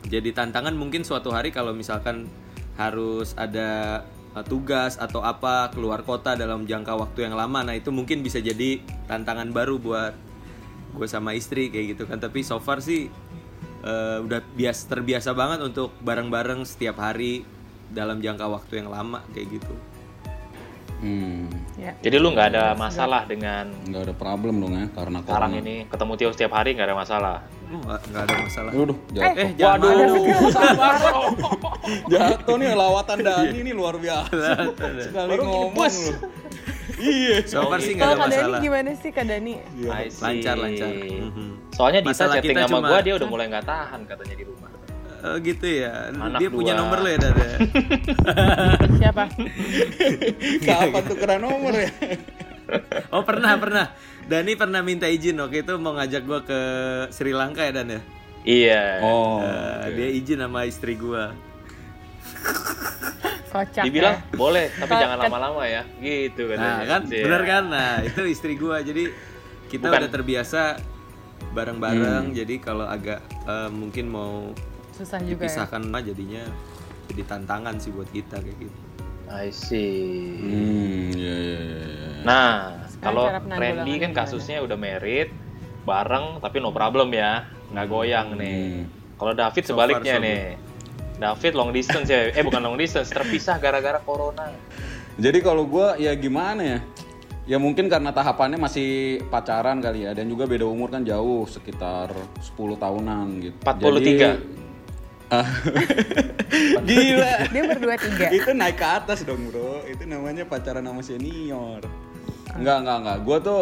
jadi 0.04 0.36
tantangan 0.36 0.76
mungkin 0.76 1.02
suatu 1.02 1.32
hari 1.32 1.50
kalau 1.50 1.72
misalkan 1.72 2.28
harus 2.76 3.32
ada 3.34 4.04
tugas 4.44 5.00
atau 5.00 5.24
apa 5.24 5.72
keluar 5.72 6.04
kota 6.04 6.36
dalam 6.36 6.68
jangka 6.68 6.98
waktu 6.98 7.30
yang 7.30 7.40
lama. 7.40 7.64
Nah 7.64 7.78
itu 7.78 7.94
mungkin 7.94 8.20
bisa 8.20 8.44
jadi 8.44 8.84
tantangan 9.08 9.56
baru 9.56 9.80
buat 9.80 10.14
gue 10.96 11.08
sama 11.08 11.38
istri 11.38 11.72
kayak 11.72 11.96
gitu 11.96 12.04
kan. 12.10 12.20
Tapi 12.20 12.44
so 12.44 12.60
far 12.60 12.84
sih 12.84 13.08
uh, 13.86 14.20
udah 14.26 14.44
bias 14.58 14.90
terbiasa 14.92 15.32
banget 15.32 15.64
untuk 15.64 15.96
bareng-bareng 16.04 16.68
setiap 16.68 17.00
hari 17.00 17.48
dalam 17.94 18.20
jangka 18.20 18.50
waktu 18.50 18.84
yang 18.84 18.90
lama 18.90 19.22
kayak 19.32 19.62
gitu 19.62 19.95
Hmm, 20.98 21.52
Ya. 21.76 21.92
Jadi 22.00 22.16
lu 22.16 22.32
nggak 22.32 22.48
ada 22.50 22.72
masalah 22.74 23.24
dengan 23.24 23.68
nggak 23.84 24.02
ada 24.02 24.14
problem 24.14 24.58
dong 24.58 24.74
ya 24.74 24.88
karena 24.90 25.20
sekarang 25.20 25.52
corona. 25.52 25.62
ini 25.62 25.76
ketemu 25.86 26.12
Tio 26.16 26.30
setiap 26.32 26.52
hari 26.54 26.72
nggak 26.72 26.88
ada 26.88 26.98
masalah. 26.98 27.38
Oh, 27.68 27.82
nggak 27.84 28.22
ada 28.22 28.36
masalah 28.40 28.72
Waduh, 28.72 28.98
jatuh. 29.10 29.36
eh 29.36 29.50
sabar 30.50 30.94
dong. 31.04 31.34
Jatuh 32.12 32.56
nih 32.56 32.70
lawatan 32.74 33.18
Dani 33.20 33.60
nih 33.60 33.74
luar 33.74 33.96
biasa. 33.96 34.50
Sekali 35.02 35.32
ngomong 35.36 35.74
lu. 35.76 36.14
Iya. 36.96 37.44
so 37.44 37.68
far 37.68 37.76
sih 37.78 37.92
nggak 37.92 38.08
Kalau 38.08 38.16
ada 38.16 38.24
masalah 38.32 38.60
gimana 38.62 38.90
sih 38.96 39.12
Kak 39.12 39.28
Dani? 39.28 39.60
I 39.84 40.08
see. 40.08 40.24
lancar 40.24 40.56
lancar 40.56 40.88
Mhm. 40.88 41.50
Soalnya 41.70 42.00
Dita 42.00 42.12
Masalah 42.16 42.36
chatting 42.38 42.56
sama 42.58 42.70
cuma- 42.72 42.88
gua 42.88 43.00
dia 43.02 43.14
udah 43.14 43.28
mulai 43.28 43.46
nggak 43.46 43.66
tahan 43.68 44.00
katanya 44.06 44.36
di 44.38 44.46
rumah. 44.48 44.70
Oh 45.26 45.42
gitu 45.42 45.66
ya. 45.66 46.14
Anak 46.14 46.38
dia 46.38 46.50
punya 46.50 46.74
dua. 46.74 46.82
nomor 46.86 46.98
lo 47.02 47.10
ya, 47.10 47.18
Dad? 47.18 47.34
ya? 47.34 47.58
Siapa? 49.02 49.24
Kapan 50.62 51.04
tukeran 51.04 51.42
nomor 51.42 51.74
ya? 51.74 51.90
oh, 53.10 53.26
pernah, 53.26 53.58
pernah. 53.58 53.86
Dani 54.26 54.54
pernah 54.54 54.82
minta 54.82 55.06
izin 55.06 55.38
waktu 55.38 55.62
itu 55.62 55.74
mau 55.78 55.94
ngajak 55.94 56.22
gua 56.24 56.40
ke 56.42 56.60
Sri 57.10 57.34
Lanka 57.34 57.62
ya, 57.62 57.74
Dan 57.74 57.90
ya? 57.90 58.02
Iya. 58.46 58.84
Oh. 59.02 59.42
Eh, 59.42 59.86
Dia 59.94 60.10
izin 60.14 60.40
sama 60.40 60.66
istri 60.66 60.94
gua. 60.94 61.34
Kocak 63.50 63.88
Dibilang 63.88 64.20
ya. 64.20 64.36
boleh, 64.36 64.68
tapi 64.70 64.92
Kan- 64.92 65.02
jangan 65.02 65.18
kan- 65.18 65.26
lama-lama 65.26 65.64
ya. 65.66 65.82
Gitu 65.98 66.42
katanya. 66.46 66.70
Nah, 66.76 66.86
kan? 66.86 67.02
Iya. 67.08 67.24
Bener 67.24 67.42
kan? 67.42 67.64
Nah, 67.66 67.92
itu 68.04 68.22
istri 68.28 68.54
gua. 68.54 68.78
Jadi 68.80 69.10
kita 69.72 69.88
Bukan. 69.88 70.00
udah 70.04 70.10
terbiasa 70.12 70.62
bareng-bareng. 71.50 72.36
Jadi 72.36 72.60
kalau 72.60 72.86
agak 72.86 73.24
eh, 73.46 73.70
mungkin 73.72 74.06
mau 74.12 74.52
Susah 74.96 75.20
juga 75.20 75.44
ya. 75.44 75.52
dipisahkan 75.52 75.82
mah 75.92 76.02
jadinya 76.02 76.44
jadi 77.12 77.22
tantangan 77.28 77.76
sih 77.78 77.92
buat 77.92 78.10
kita 78.16 78.40
kayak 78.40 78.58
gitu. 78.64 78.80
I 79.26 79.50
see. 79.50 80.38
Hmm, 80.38 81.10
iya 81.12 81.36
iya 81.36 81.60
iya. 81.66 82.10
Nah, 82.24 82.50
kalau 83.02 83.26
Randy 83.30 83.98
kan 83.98 84.14
gimana? 84.14 84.18
kasusnya 84.22 84.62
udah 84.62 84.78
merit, 84.78 85.34
bareng 85.84 86.40
tapi 86.40 86.62
no 86.62 86.70
problem 86.70 87.10
ya, 87.14 87.50
nggak 87.74 87.86
goyang 87.90 88.38
nih. 88.38 88.54
Hmm. 88.54 88.82
Kalau 89.18 89.34
David 89.34 89.64
So 89.66 89.74
sebaliknya 89.74 90.16
far, 90.18 90.22
so 90.22 90.26
nih. 90.26 90.42
David 91.16 91.54
long 91.56 91.72
distance 91.72 92.08
ya, 92.12 92.30
eh 92.32 92.44
bukan 92.44 92.62
long 92.62 92.78
distance, 92.78 93.10
terpisah 93.10 93.58
gara-gara 93.58 93.98
corona. 94.04 94.52
Jadi 95.16 95.40
kalau 95.40 95.64
gua 95.66 95.96
ya 95.96 96.12
gimana 96.14 96.62
ya? 96.62 96.80
Ya 97.46 97.58
mungkin 97.62 97.86
karena 97.86 98.10
tahapannya 98.10 98.58
masih 98.58 99.22
pacaran 99.30 99.78
kali 99.78 100.10
ya 100.10 100.18
dan 100.18 100.26
juga 100.26 100.50
beda 100.50 100.66
umur 100.66 100.90
kan 100.90 101.06
jauh 101.06 101.46
sekitar 101.46 102.10
10 102.42 102.74
tahunan 102.74 103.26
gitu. 103.42 103.58
43. 103.62 103.86
Jadi-. 103.86 104.65
Gila. 106.88 107.34
Dia 107.50 107.64
berdua 107.66 107.96
tiga. 107.98 108.26
itu 108.30 108.52
naik 108.52 108.78
ke 108.78 108.86
atas 108.86 109.20
dong, 109.22 109.42
Bro. 109.50 109.84
Itu 109.86 110.06
namanya 110.06 110.46
pacaran 110.46 110.82
sama 110.82 111.02
senior. 111.02 111.82
Enggak, 112.54 112.78
enggak, 112.82 112.98
enggak. 113.02 113.18
Gua 113.22 113.38
tuh 113.40 113.62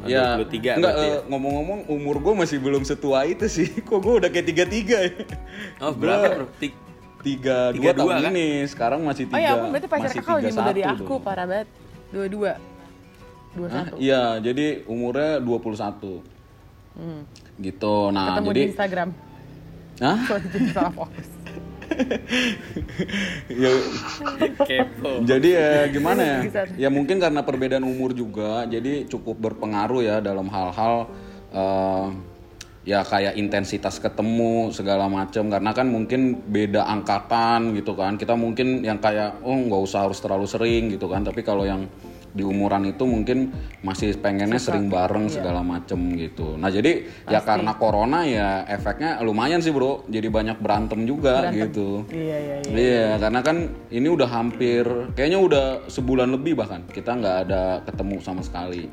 Oh, 0.00 0.08
ya 0.08 0.40
23 0.40 0.80
enggak 0.80 0.80
berarti 0.80 1.04
eh, 1.04 1.12
ya? 1.12 1.18
ngomong-ngomong 1.28 1.80
umur 1.92 2.24
gue 2.24 2.32
masih 2.34 2.56
belum 2.56 2.88
setua 2.88 3.28
itu 3.28 3.44
sih. 3.46 3.68
Kok 3.84 4.00
gue 4.00 4.14
udah 4.16 4.30
kayak 4.32 4.46
tiga 4.48 4.64
tiga 4.64 4.96
ya? 5.04 5.12
Oh, 5.76 5.92
berapa, 5.92 6.40
Bro? 6.40 6.46
Tiga 7.20 7.68
Tiga 7.68 7.92
dua 7.92 7.92
tahun 7.92 8.08
dua, 8.08 8.16
kan? 8.16 8.32
ini. 8.32 8.48
Sekarang 8.64 9.04
masih 9.04 9.28
Oh 9.28 9.36
tiga. 9.36 9.44
ya 9.44 9.50
ampun 9.52 9.68
berarti 9.68 9.88
pacar 9.92 10.08
masih 10.08 10.18
kakak 10.18 10.34
lebih 10.40 10.52
muda 10.56 10.64
dari 10.66 10.80
31 10.80 10.88
aku, 10.88 11.04
dong. 11.04 11.20
parah 11.20 11.44
banget. 11.44 11.68
Dua-dua. 12.08 12.52
Dua 13.52 13.66
Hah? 13.68 13.76
satu. 13.84 13.94
Iya, 14.00 14.22
jadi 14.40 14.66
umurnya 14.88 15.30
21. 15.36 16.24
Hmm. 16.96 17.20
Gitu. 17.60 17.94
Nah, 18.08 18.24
Ketemu 18.32 18.48
jadi 18.48 18.56
di 18.56 18.64
Instagram. 18.72 19.08
Hah? 20.00 20.18
Jadi 20.26 20.68
salah 20.72 20.92
fokus. 20.96 21.28
ya, 23.50 23.70
Kepo. 24.62 25.26
jadi 25.26 25.48
ya 25.50 25.70
gimana 25.90 26.22
ya? 26.22 26.38
Ya 26.78 26.88
mungkin 26.88 27.18
karena 27.18 27.42
perbedaan 27.42 27.82
umur 27.82 28.14
juga, 28.14 28.62
jadi 28.64 29.04
cukup 29.10 29.36
berpengaruh 29.42 30.00
ya 30.00 30.16
dalam 30.22 30.46
hal-hal 30.48 31.10
eh, 31.50 32.06
ya 32.86 33.04
kayak 33.04 33.36
intensitas 33.36 34.00
ketemu 34.00 34.72
segala 34.72 35.10
macam 35.10 35.52
karena 35.52 35.70
kan 35.76 35.86
mungkin 35.90 36.40
beda 36.48 36.86
angkatan 36.88 37.76
gitu 37.76 37.92
kan. 37.98 38.16
Kita 38.16 38.38
mungkin 38.38 38.86
yang 38.86 39.02
kayak 39.02 39.42
oh 39.44 39.58
nggak 39.58 39.82
usah 39.84 40.08
harus 40.08 40.22
terlalu 40.22 40.46
sering 40.46 40.94
gitu 40.94 41.10
kan. 41.10 41.26
Tapi 41.26 41.42
kalau 41.44 41.66
yang 41.66 41.90
di 42.30 42.46
umuran 42.46 42.86
itu 42.86 43.02
mungkin 43.06 43.50
masih 43.82 44.14
pengennya 44.18 44.60
sering 44.62 44.86
bareng 44.86 45.26
segala 45.26 45.62
macem 45.66 45.98
gitu. 46.14 46.54
Nah 46.54 46.70
jadi 46.70 47.06
ya 47.26 47.42
karena 47.42 47.74
corona 47.74 48.22
ya 48.26 48.62
efeknya 48.66 49.18
lumayan 49.22 49.58
sih 49.62 49.74
bro. 49.74 50.06
Jadi 50.06 50.28
banyak 50.30 50.62
berantem 50.62 51.06
juga 51.06 51.50
gitu. 51.50 52.06
Iya 52.10 52.36
iya 52.38 52.56
iya. 52.62 52.70
Iya, 52.70 53.08
karena 53.18 53.40
kan 53.42 53.56
ini 53.90 54.08
udah 54.08 54.28
hampir, 54.30 54.84
kayaknya 55.14 55.38
udah 55.38 55.64
sebulan 55.90 56.30
lebih 56.30 56.58
bahkan 56.58 56.86
kita 56.90 57.18
nggak 57.18 57.36
ada 57.48 57.62
ketemu 57.84 58.16
sama 58.22 58.42
sekali. 58.46 58.86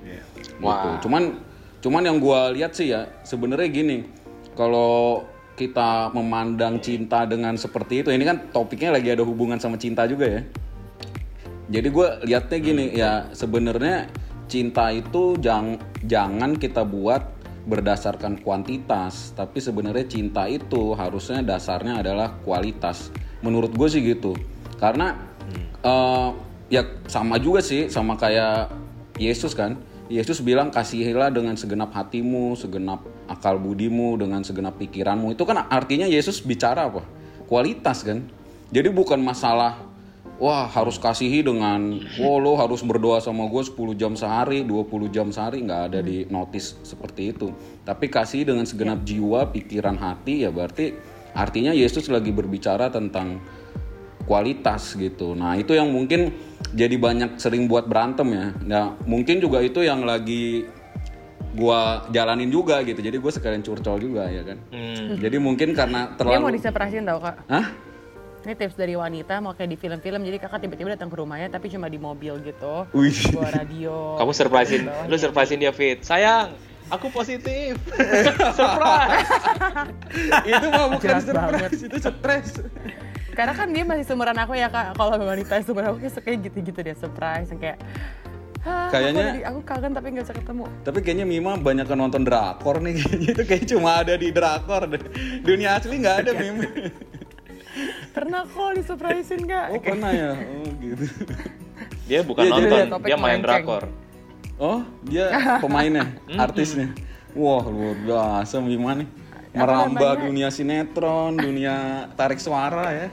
Gitu. 0.58 0.90
Cuman, 1.08 1.38
cuman 1.82 2.02
yang 2.04 2.18
gua 2.18 2.52
lihat 2.52 2.74
sih 2.74 2.92
ya, 2.92 3.08
sebenarnya 3.24 3.70
gini, 3.70 3.98
kalau 4.58 5.26
kita 5.58 6.14
memandang 6.14 6.78
cinta 6.78 7.26
dengan 7.26 7.58
seperti 7.58 8.06
itu, 8.06 8.10
ini 8.14 8.26
kan 8.26 8.50
topiknya 8.54 8.94
lagi 8.94 9.10
ada 9.14 9.26
hubungan 9.26 9.58
sama 9.58 9.78
cinta 9.78 10.06
juga 10.06 10.26
ya. 10.30 10.42
Jadi 11.68 11.88
gue 11.92 12.08
lihatnya 12.24 12.58
gini, 12.64 12.86
ya 12.96 13.28
sebenarnya 13.36 14.08
cinta 14.48 14.88
itu 14.96 15.36
jang, 15.44 15.76
jangan 16.08 16.56
kita 16.56 16.88
buat 16.88 17.36
berdasarkan 17.68 18.40
kuantitas, 18.40 19.36
tapi 19.36 19.60
sebenarnya 19.60 20.08
cinta 20.08 20.48
itu 20.48 20.96
harusnya 20.96 21.44
dasarnya 21.44 22.00
adalah 22.00 22.40
kualitas. 22.48 23.12
Menurut 23.44 23.76
gue 23.76 23.88
sih 23.92 24.00
gitu, 24.00 24.32
karena 24.80 25.20
eh, 25.84 26.30
ya 26.72 26.88
sama 27.12 27.36
juga 27.36 27.60
sih, 27.60 27.92
sama 27.92 28.16
kayak 28.16 28.72
Yesus 29.20 29.52
kan. 29.52 29.76
Yesus 30.08 30.40
bilang 30.40 30.72
kasihilah 30.72 31.28
dengan 31.36 31.60
segenap 31.60 31.92
hatimu, 31.92 32.56
segenap 32.56 33.04
akal 33.28 33.60
budimu, 33.60 34.16
dengan 34.16 34.40
segenap 34.40 34.80
pikiranmu. 34.80 35.36
Itu 35.36 35.44
kan 35.44 35.68
artinya 35.68 36.08
Yesus 36.08 36.40
bicara 36.40 36.88
apa? 36.88 37.04
Kualitas 37.44 38.08
kan. 38.08 38.24
Jadi 38.72 38.88
bukan 38.88 39.20
masalah 39.20 39.87
wah 40.38 40.70
harus 40.70 41.02
kasihi 41.02 41.42
dengan 41.42 42.02
wah 42.22 42.38
lo 42.38 42.58
harus 42.58 42.86
berdoa 42.86 43.18
sama 43.22 43.50
gue 43.50 43.64
10 43.66 43.98
jam 43.98 44.14
sehari 44.14 44.62
20 44.64 45.10
jam 45.14 45.28
sehari. 45.34 45.66
Nggak 45.66 45.82
ada 45.94 46.00
di 46.02 46.26
notice 46.30 46.78
seperti 46.86 47.34
itu. 47.34 47.54
Tapi 47.84 48.06
kasih 48.10 48.46
dengan 48.46 48.66
segenap 48.66 49.02
jiwa 49.04 49.50
pikiran 49.50 49.98
hati 49.98 50.46
ya 50.46 50.50
berarti 50.54 50.94
artinya 51.38 51.74
Yesus 51.74 52.10
lagi 52.10 52.34
berbicara 52.34 52.90
tentang 52.90 53.42
kualitas 54.28 54.94
gitu. 55.00 55.34
Nah 55.34 55.56
itu 55.56 55.74
yang 55.74 55.90
mungkin 55.90 56.36
jadi 56.76 57.00
banyak 57.00 57.40
sering 57.40 57.66
buat 57.66 57.88
berantem 57.88 58.28
ya. 58.34 58.46
Nah 58.66 58.86
mungkin 59.08 59.40
juga 59.40 59.64
itu 59.64 59.82
yang 59.82 60.04
lagi 60.04 60.68
gua 61.58 62.06
jalanin 62.14 62.54
juga 62.54 62.86
gitu. 62.86 63.00
Jadi 63.02 63.18
gue 63.18 63.32
sekalian 63.32 63.64
curcol 63.66 63.98
juga 63.98 64.30
ya 64.30 64.46
kan? 64.46 64.58
Hmm. 64.70 65.18
jadi 65.18 65.40
mungkin 65.40 65.72
karena 65.74 66.14
Dia 66.14 66.38
mau 66.38 66.46
terlalu 66.46 66.60
diseparasin 66.60 67.08
tau 67.08 67.20
kak. 67.24 67.36
Hah? 67.50 67.66
Ini 68.48 68.56
tips 68.56 68.80
dari 68.80 68.96
wanita 68.96 69.44
mau 69.44 69.52
kayak 69.52 69.68
di 69.68 69.76
film-film 69.76 70.24
jadi 70.24 70.40
kakak 70.40 70.64
tiba-tiba 70.64 70.96
datang 70.96 71.12
ke 71.12 71.20
rumahnya 71.20 71.52
tapi 71.52 71.68
cuma 71.68 71.92
di 71.92 72.00
mobil 72.00 72.40
gitu. 72.48 72.88
Wih. 72.96 73.36
Bawa 73.36 73.52
radio. 73.52 74.16
Kamu 74.16 74.32
surprisein, 74.32 74.88
Bawahnya. 74.88 75.12
lu 75.12 75.16
surprisein 75.20 75.60
dia 75.60 75.76
Fit. 75.76 76.00
Sayang, 76.00 76.56
aku 76.88 77.12
positif. 77.12 77.76
Surprise. 78.56 79.28
itu 80.48 80.66
mah 80.72 80.88
bukan 80.96 81.08
banget. 81.12 81.28
surprise 81.28 81.82
itu 81.84 81.98
stres 82.00 82.48
Karena 83.36 83.52
kan 83.52 83.68
dia 83.68 83.84
masih 83.84 84.08
seumuran 84.08 84.40
aku 84.40 84.56
ya 84.56 84.72
kak. 84.72 84.96
Kalau 84.96 85.20
wanita 85.20 85.60
seumuran 85.60 85.88
aku 85.92 86.08
kayak 86.08 86.24
kayak 86.24 86.38
gitu-gitu 86.48 86.80
deh 86.80 86.96
surprise 86.96 87.52
yang 87.52 87.60
kayak. 87.60 87.78
"Hah, 88.64 88.88
Kayaknya- 88.88 89.44
aku, 89.44 89.44
aku 89.44 89.60
kangen 89.68 89.92
tapi 89.92 90.08
nggak 90.16 90.24
bisa 90.24 90.36
ketemu. 90.40 90.64
Tapi 90.88 91.00
kayaknya 91.04 91.26
Mima 91.28 91.60
banyak 91.60 91.84
nonton 91.92 92.24
drakor 92.24 92.80
nih. 92.80 92.96
Kayaknya 92.96 93.28
itu 93.36 93.44
kayak 93.44 93.64
cuma 93.68 93.90
ada 94.00 94.16
di 94.16 94.32
drakor 94.32 94.88
deh. 94.88 95.04
Dunia 95.44 95.76
asli 95.76 96.00
nggak 96.00 96.16
ada 96.24 96.32
Mima. 96.32 96.64
Pernah 98.18 98.42
kok 98.50 98.70
disurprisein 98.74 99.42
kak. 99.46 99.66
Oh 99.78 99.78
pernah 99.78 100.10
ya? 100.10 100.34
Oh 100.34 100.66
gitu. 100.82 101.06
Dia 102.10 102.20
bukan 102.26 102.44
jadi 102.50 102.66
nonton, 102.90 103.00
dia 103.06 103.14
dia 103.14 103.18
main 103.20 103.40
drakor. 103.44 103.84
Oh, 104.58 104.82
dia 105.06 105.30
pemainnya, 105.64 106.18
artisnya. 106.34 106.90
Wah, 107.38 107.62
luar 107.70 107.94
biasa 108.02 108.58
gimana 108.66 109.06
nih? 109.06 109.10
Merambah 109.54 110.26
dunia 110.26 110.50
sinetron, 110.50 111.38
dunia 111.38 112.10
tarik 112.18 112.42
suara 112.42 112.90
ya. 112.90 113.08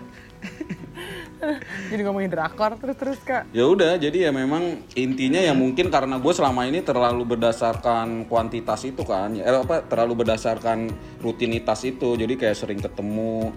Jadi 1.92 2.00
ngomongin 2.00 2.32
drakor 2.32 2.80
terus-terus 2.80 3.20
kak. 3.20 3.52
Ya 3.52 3.68
udah, 3.68 4.00
jadi 4.00 4.28
ya 4.28 4.30
memang 4.32 4.80
intinya 4.96 5.37
ya 5.37 5.52
mungkin 5.52 5.92
karena 5.92 6.16
gue 6.16 6.32
selama 6.32 6.64
ini 6.64 6.80
terlalu 6.80 7.37
berdasarkan 7.37 8.25
kuantitas 8.25 8.80
itu 8.88 9.04
kan, 9.04 9.37
ya, 9.37 9.44
eh, 9.44 9.61
apa 9.61 9.84
terlalu 9.84 10.25
berdasarkan 10.25 10.88
rutinitas 11.20 11.84
itu, 11.84 12.16
jadi 12.16 12.32
kayak 12.40 12.56
sering 12.56 12.80
ketemu 12.80 13.52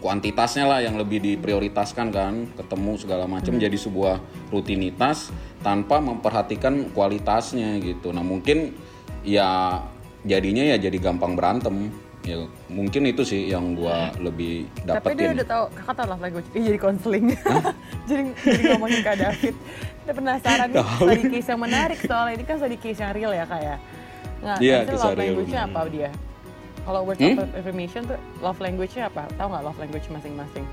kuantitasnya 0.00 0.64
lah 0.64 0.80
yang 0.80 0.96
lebih 0.96 1.20
diprioritaskan 1.20 2.08
kan, 2.08 2.34
ketemu 2.56 2.92
segala 2.96 3.24
macam 3.28 3.60
jadi 3.60 3.76
sebuah 3.76 4.18
rutinitas 4.48 5.28
tanpa 5.60 6.00
memperhatikan 6.00 6.88
kualitasnya 6.96 7.76
gitu. 7.84 8.10
Nah 8.10 8.24
mungkin 8.24 8.72
ya 9.20 9.80
jadinya 10.24 10.64
ya 10.64 10.80
jadi 10.80 10.96
gampang 10.96 11.36
berantem. 11.36 11.92
Ya 12.20 12.44
mungkin 12.68 13.08
itu 13.08 13.24
sih 13.24 13.48
yang 13.48 13.72
gua 13.72 14.12
lebih 14.20 14.68
Tapi 14.84 15.16
dia 15.16 15.32
dapetin. 15.32 15.36
udah 15.40 15.46
tahu 15.48 15.64
kakak 15.72 15.94
tahu 15.96 16.06
love 16.12 16.20
language. 16.20 16.48
Dia 16.52 16.62
jadi 16.68 16.78
konseling. 16.80 17.26
jadi, 18.08 18.22
jadi 18.44 18.62
ngomongin 18.76 19.00
kak 19.00 19.16
David. 19.16 19.54
Udah 20.04 20.14
penasaran 20.16 20.68
nih 20.68 20.84
study 20.84 21.22
case 21.32 21.48
yang 21.48 21.60
menarik 21.60 21.98
soalnya 22.04 22.32
ini 22.36 22.44
kan 22.44 22.56
study 22.60 22.76
case 22.76 23.00
yang 23.00 23.12
real 23.16 23.32
ya 23.32 23.44
kak 23.48 23.60
ya. 23.64 23.76
Nah, 24.40 24.56
itu 24.56 24.92
kisah 24.96 25.12
real, 25.12 25.36
apa 25.44 25.80
dia? 25.92 26.10
Kalau 26.90 27.06
words 27.06 27.22
Hmm? 27.22 27.38
of 27.38 27.54
affirmation 27.54 28.02
tuh 28.02 28.18
love 28.42 28.58
language-nya 28.58 29.06
apa? 29.06 29.30
Tahu 29.38 29.46
nggak 29.46 29.62
love 29.62 29.78
language 29.78 30.06
masing-masing? 30.10 30.66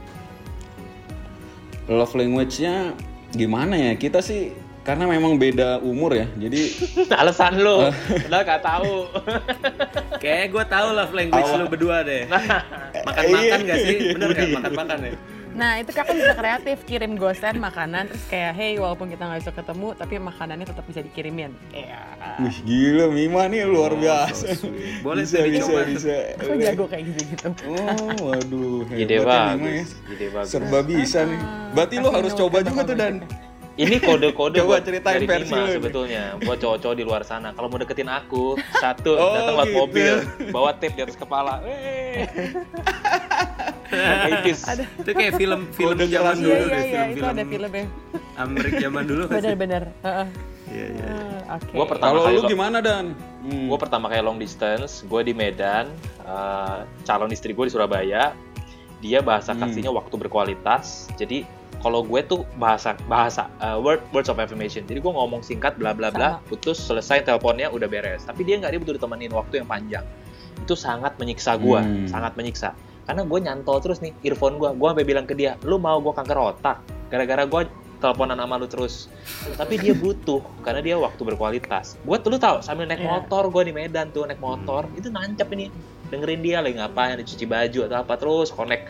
Love 1.85 2.13
language-nya 2.17 2.97
gimana 3.37 3.77
ya? 3.77 3.93
Kita 3.93 4.17
sih 4.17 4.49
karena 4.81 5.05
memang 5.05 5.37
beda 5.37 5.77
umur 5.77 6.17
ya. 6.17 6.25
Jadi 6.33 6.73
Alasan 7.21 7.61
lu, 7.61 7.93
padahal 8.25 8.43
gak 8.49 8.61
tahu. 8.65 8.93
Kayak 10.25 10.57
gue 10.57 10.63
tahu 10.65 10.87
love 10.89 11.13
language 11.13 11.49
lu 11.53 11.65
berdua 11.69 12.01
deh. 12.01 12.25
Makan-makan 13.07 13.59
gak 13.61 13.77
sih? 13.77 13.95
Bener 14.17 14.29
gak? 14.33 14.47
Makan-makan 14.57 14.97
ya? 15.05 15.11
Nah 15.53 15.77
itu 15.77 15.89
kakak 15.89 16.13
bisa 16.13 16.33
kreatif 16.33 16.77
kirim 16.83 17.15
gosen 17.15 17.57
makanan 17.57 18.09
terus 18.09 18.23
kayak 18.27 18.51
hey 18.53 18.73
walaupun 18.75 19.07
kita 19.07 19.23
nggak 19.23 19.41
bisa 19.41 19.53
ketemu 19.53 19.87
tapi 19.93 20.13
makanannya 20.17 20.65
tetap 20.65 20.85
bisa 20.85 20.99
dikirimin. 21.01 21.51
Iya. 21.71 22.03
Wih 22.37 22.57
gila 22.61 23.05
Mima 23.09 23.47
nih 23.47 23.63
luar 23.63 23.93
biasa. 23.93 24.53
Boleh 24.99 25.23
bisa, 25.23 25.41
bisa, 25.41 25.71
tuh. 25.71 25.85
bisa. 25.87 26.15
Aku 26.37 26.53
jago 26.57 26.85
kayak 26.85 27.03
gitu-gitu. 27.07 27.47
Oh, 27.65 28.29
waduh, 28.29 28.85
Ide 28.91 29.15
hebat 29.17 29.25
ya 29.25 29.25
Mima 29.25 29.31
ya. 29.31 29.45
bagus, 29.53 29.89
ide 30.07 30.27
bagus. 30.29 30.49
Serba 30.49 30.79
bisa 30.81 31.19
nih. 31.23 31.41
Berarti 31.71 31.95
lo 31.97 32.09
harus 32.09 32.33
coba 32.33 32.57
juga 32.61 32.81
tuh 32.83 32.95
Dan. 32.95 33.15
Ini 33.77 34.01
kode-kode 34.01 34.57
buat 34.69 34.81
ceritain 34.81 35.21
dari 35.21 35.29
versi 35.29 35.53
nih. 35.53 35.69
sebetulnya. 35.71 36.23
Buat 36.41 36.57
cowok-cowok 36.57 36.95
di 36.97 37.03
luar 37.05 37.21
sana. 37.21 37.53
Kalau 37.53 37.69
mau 37.69 37.77
deketin 37.77 38.09
aku, 38.09 38.57
satu 38.75 39.13
Oh, 39.21 39.33
datang 39.33 39.53
lewat 39.53 39.67
gitu. 39.69 39.77
mobil, 39.77 40.13
bawa 40.49 40.73
tape 40.73 40.93
di 40.93 41.01
atas 41.05 41.13
kepala. 41.13 41.61
Itu 43.89 45.11
kayak 45.11 45.33
film 45.35 45.61
film 45.71 45.95
Kode 45.95 46.05
zaman 46.07 46.35
dulu 46.37 46.51
Iya 46.51 46.59
deh, 46.59 46.67
iya 46.67 46.83
iya 46.83 47.01
itu 47.07 47.15
film-film 47.17 47.31
ada 47.31 47.43
filmnya. 47.45 47.85
Amerik 48.35 48.73
zaman 48.77 49.03
dulu? 49.03 49.23
Bener-bener. 49.27 49.83
Heeh. 50.01 50.27
Iya 50.67 50.85
iya. 50.91 51.05
Ah, 51.47 51.55
Oke. 51.55 51.71
Gua 51.71 51.85
pertama 51.85 52.11
Kalau 52.11 52.23
kali 52.25 52.35
lu 52.35 52.41
gimana 52.45 52.77
Dan? 52.79 53.05
Hmm. 53.39 53.65
Gue 53.65 53.79
pertama 53.79 54.05
kali 54.05 54.19
long 54.19 54.35
distance, 54.35 55.01
gue 55.01 55.21
di 55.23 55.31
Medan, 55.31 55.87
eh, 56.19 56.77
calon 57.03 57.31
istri 57.31 57.51
gue 57.51 57.63
di 57.63 57.71
Surabaya. 57.71 58.35
Dia 58.99 59.19
bahasa 59.21 59.51
Hmm. 59.51 59.63
kasihnya 59.63 59.89
waktu 59.89 60.15
berkualitas. 60.17 61.07
Jadi 61.15 61.47
kalau 61.77 62.01
gue 62.01 62.19
tuh 62.21 62.43
bahasa 62.57 62.99
bahasa 63.07 63.47
eh, 63.57 63.77
word 63.77 64.03
words 64.11 64.27
of 64.27 64.35
affirmation. 64.35 64.83
Jadi 64.83 64.99
gue 64.99 65.07
ngomong 65.09 65.39
singkat 65.39 65.79
bla 65.79 65.95
bla 65.95 66.09
bla, 66.09 66.35
Sama. 66.35 66.45
putus 66.45 66.77
selesai 66.77 67.23
teleponnya 67.23 67.69
udah 67.69 67.87
beres. 67.87 68.27
Tapi 68.27 68.43
dia 68.43 68.59
nggak 68.59 68.69
dia 68.69 68.79
butuh 68.81 68.95
ditemenin 68.97 69.31
waktu 69.31 69.63
yang 69.63 69.67
panjang. 69.67 70.03
Itu 70.57 70.73
sangat 70.73 71.15
menyiksa 71.15 71.55
gue, 71.55 71.79
Hmm. 71.79 72.07
sangat 72.07 72.35
menyiksa. 72.35 72.75
Karena 73.07 73.23
gue 73.23 73.39
nyantol 73.39 73.79
terus 73.79 73.97
nih 73.97 74.11
earphone 74.21 74.59
gue. 74.59 74.69
Gue 74.69 74.87
sampai 74.91 75.07
bilang 75.07 75.23
ke 75.23 75.31
dia, 75.31 75.55
lu 75.63 75.79
mau 75.79 75.97
gue 75.97 76.11
kanker 76.11 76.35
otak? 76.35 76.77
Gara-gara 77.07 77.47
gue 77.47 77.61
teleponan 77.97 78.35
sama 78.35 78.59
lu 78.59 78.67
terus. 78.67 79.07
Tapi 79.55 79.79
dia 79.79 79.95
butuh 79.95 80.43
karena 80.61 80.83
dia 80.83 80.95
waktu 80.95 81.23
berkualitas. 81.23 81.95
Gue 81.99 82.19
tuh 82.19 82.29
lu 82.29 82.37
tahu 82.37 82.59
sambil 82.59 82.85
naik 82.85 82.99
Iya. 82.99 83.09
motor 83.17 83.47
gue 83.47 83.63
di 83.63 83.73
Medan 83.73 84.11
tuh 84.11 84.27
naik 84.27 84.37
motor 84.37 84.85
itu 84.93 85.07
nancep 85.07 85.47
ini 85.49 85.71
dengerin 86.07 86.39
dia 86.39 86.57
lagi 86.59 86.75
ngapain 86.75 87.17
cuci 87.17 87.45
baju 87.45 87.79
atau 87.87 87.97
apa 87.97 88.13
terus 88.15 88.51
connect. 88.51 88.83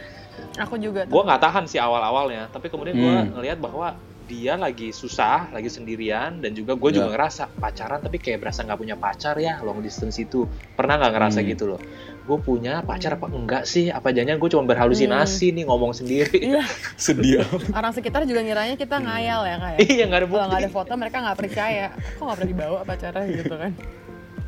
Aku 0.59 0.75
juga 0.75 1.05
tuh. 1.05 1.13
Gue 1.13 1.21
nggak 1.23 1.39
tahan 1.39 1.63
sih 1.65 1.77
awal-awalnya, 1.77 2.49
tapi 2.49 2.67
kemudian 2.67 2.93
gue 2.93 3.07
Hmm. 3.07 3.31
ngelihat 3.33 3.57
bahwa 3.57 3.95
dia 4.27 4.59
lagi 4.59 4.91
susah, 4.91 5.47
lagi 5.49 5.71
sendirian 5.71 6.43
dan 6.43 6.51
juga 6.51 6.75
gue 6.75 6.89
juga 6.91 7.07
Ya. 7.07 7.11
ngerasa 7.15 7.47
pacaran 7.55 8.03
tapi 8.03 8.19
kayak 8.19 8.43
berasa 8.43 8.59
nggak 8.61 8.75
punya 8.75 8.95
pacar 8.99 9.39
ya 9.39 9.63
long 9.63 9.79
distance 9.79 10.19
itu 10.19 10.43
pernah 10.75 10.99
nggak 10.99 11.13
ngerasa 11.15 11.39
Hmm. 11.39 11.47
gitu 11.47 11.63
loh. 11.71 11.81
Gue 12.27 12.35
punya 12.37 12.83
pacar 12.83 13.15
apa 13.15 13.25
enggak 13.25 13.63
sih? 13.63 13.87
Apa 13.87 14.11
jangan 14.11 14.35
gue 14.35 14.49
cuma 14.51 14.67
berhalusinasi 14.67 15.55
nih 15.55 15.63
ngomong 15.63 15.95
sendiri? 15.95 16.35
Iya. 16.51 16.63
Sedih. 16.99 17.39
Orang 17.77 17.95
sekitar 17.95 18.27
juga 18.27 18.43
ngiranya 18.43 18.75
kita 18.75 18.99
ngayal 18.99 19.41
ya 19.41 19.55
kayak. 19.57 19.77
iya 19.81 20.03
nggak 20.05 20.19
ada 20.19 20.27
Kalau 20.27 20.35
nggak 20.43 20.51
bukti. 20.51 20.61
ada 20.61 20.69
foto 20.69 20.91
mereka 20.93 21.17
nggak 21.23 21.37
percaya. 21.39 21.85
Kok 22.19 22.21
nggak 22.21 22.35
pernah 22.35 22.51
dibawa 22.51 22.79
pacarnya 22.83 23.25
gitu 23.31 23.55
kan? 23.55 23.71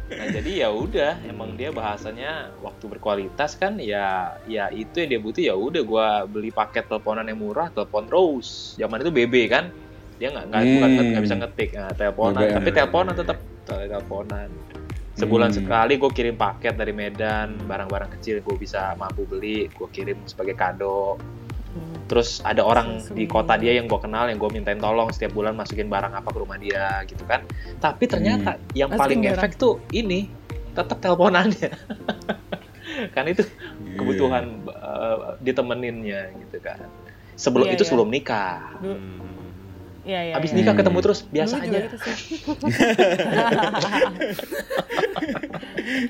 Nah 0.10 0.26
jadi 0.28 0.52
ya 0.60 0.70
udah, 0.70 1.12
emang 1.24 1.54
dia 1.54 1.70
bahasanya 1.70 2.32
waktu 2.60 2.90
berkualitas 2.90 3.54
kan 3.56 3.78
ya 3.78 4.34
ya 4.44 4.68
itu 4.70 5.00
yang 5.00 5.10
dia 5.10 5.22
butuh 5.22 5.44
ya 5.46 5.54
udah 5.54 5.82
gua 5.86 6.08
beli 6.26 6.50
paket 6.50 6.90
teleponan 6.90 7.24
yang 7.24 7.38
murah, 7.38 7.70
telepon 7.70 8.10
terus. 8.10 8.74
Zaman 8.76 9.00
itu 9.00 9.14
BB 9.14 9.34
kan, 9.48 9.70
dia 10.18 10.34
nggak 10.34 10.46
nggak 10.50 10.62
bukan 10.66 10.90
Hmm. 10.90 11.08
nggak 11.14 11.24
bisa 11.24 11.36
ngetik, 11.38 11.70
nah, 11.72 11.94
teleponan, 11.94 12.42
BBM. 12.42 12.56
tapi 12.58 12.70
teleponan 12.74 13.14
tetap 13.14 13.38
teleponan. 13.64 14.50
Sebulan 15.20 15.52
Hmm. 15.52 15.58
sekali 15.60 15.94
gue 15.96 16.10
kirim 16.10 16.36
paket 16.36 16.74
dari 16.74 16.90
Medan, 16.90 17.60
barang-barang 17.62 18.16
kecil 18.16 18.40
gue 18.40 18.56
bisa 18.56 18.96
mampu 18.96 19.28
beli, 19.28 19.68
gue 19.68 19.88
kirim 19.90 20.16
sebagai 20.24 20.56
kado. 20.56 21.20
Hmm. 21.70 22.08
Terus 22.08 22.40
ada 22.42 22.64
orang 22.64 22.98
So 22.98 23.14
di 23.14 23.28
kota 23.28 23.54
dia 23.54 23.76
yang 23.76 23.86
gue 23.86 24.00
kenal 24.00 24.26
yang 24.26 24.40
gue 24.40 24.50
mintain 24.50 24.80
tolong 24.80 25.12
setiap 25.12 25.36
bulan 25.36 25.54
masukin 25.54 25.86
barang 25.86 26.16
apa 26.16 26.26
ke 26.26 26.40
rumah 26.40 26.56
dia 26.56 27.04
gitu 27.04 27.22
kan. 27.24 27.44
Tapi 27.78 28.08
ternyata 28.08 28.56
yang 28.74 28.90
Masukin 28.90 28.98
paling 28.98 29.20
barang. 29.22 29.38
efek 29.38 29.52
tuh 29.56 29.78
ini 29.92 30.32
tetap 30.72 30.98
teleponannya. 30.98 31.70
kan 33.16 33.26
itu 33.28 33.46
kebutuhan 33.94 34.66
uh, 34.66 35.38
ditemeninnya 35.40 36.34
gitu 36.40 36.58
kan. 36.60 36.82
Sebelum 37.36 37.70
Iya, 37.70 37.76
itu 37.78 37.84
iya. 37.84 37.90
sebelum 37.90 38.10
nikah. 38.10 38.76
Dulu, 38.80 38.96
iya 40.06 40.20
iya. 40.26 40.34
Habis 40.36 40.52
iya. 40.52 40.58
nikah 40.62 40.74
Hmm. 40.74 40.82
ketemu 40.84 41.00
terus 41.02 41.20
biasa 41.26 41.54
Dulu 41.56 41.66
juga 41.66 41.78
aja. 41.78 41.86
gitu 41.88 41.98
sih. 42.00 42.16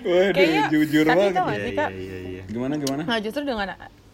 Waduh, 0.04 0.34
Kayaknya, 0.36 0.62
jujur 0.70 1.04
tapi 1.08 1.18
banget. 1.18 1.34
Iya 1.34 1.44
sih 1.56 1.72
iya 1.72 1.80
kak? 1.80 1.90
iya 1.96 2.18
iya. 2.20 2.44
Gimana 2.50 2.74
gimana? 2.78 3.02
Nah 3.08 3.18
justru 3.22 3.42
dengan 3.46 3.68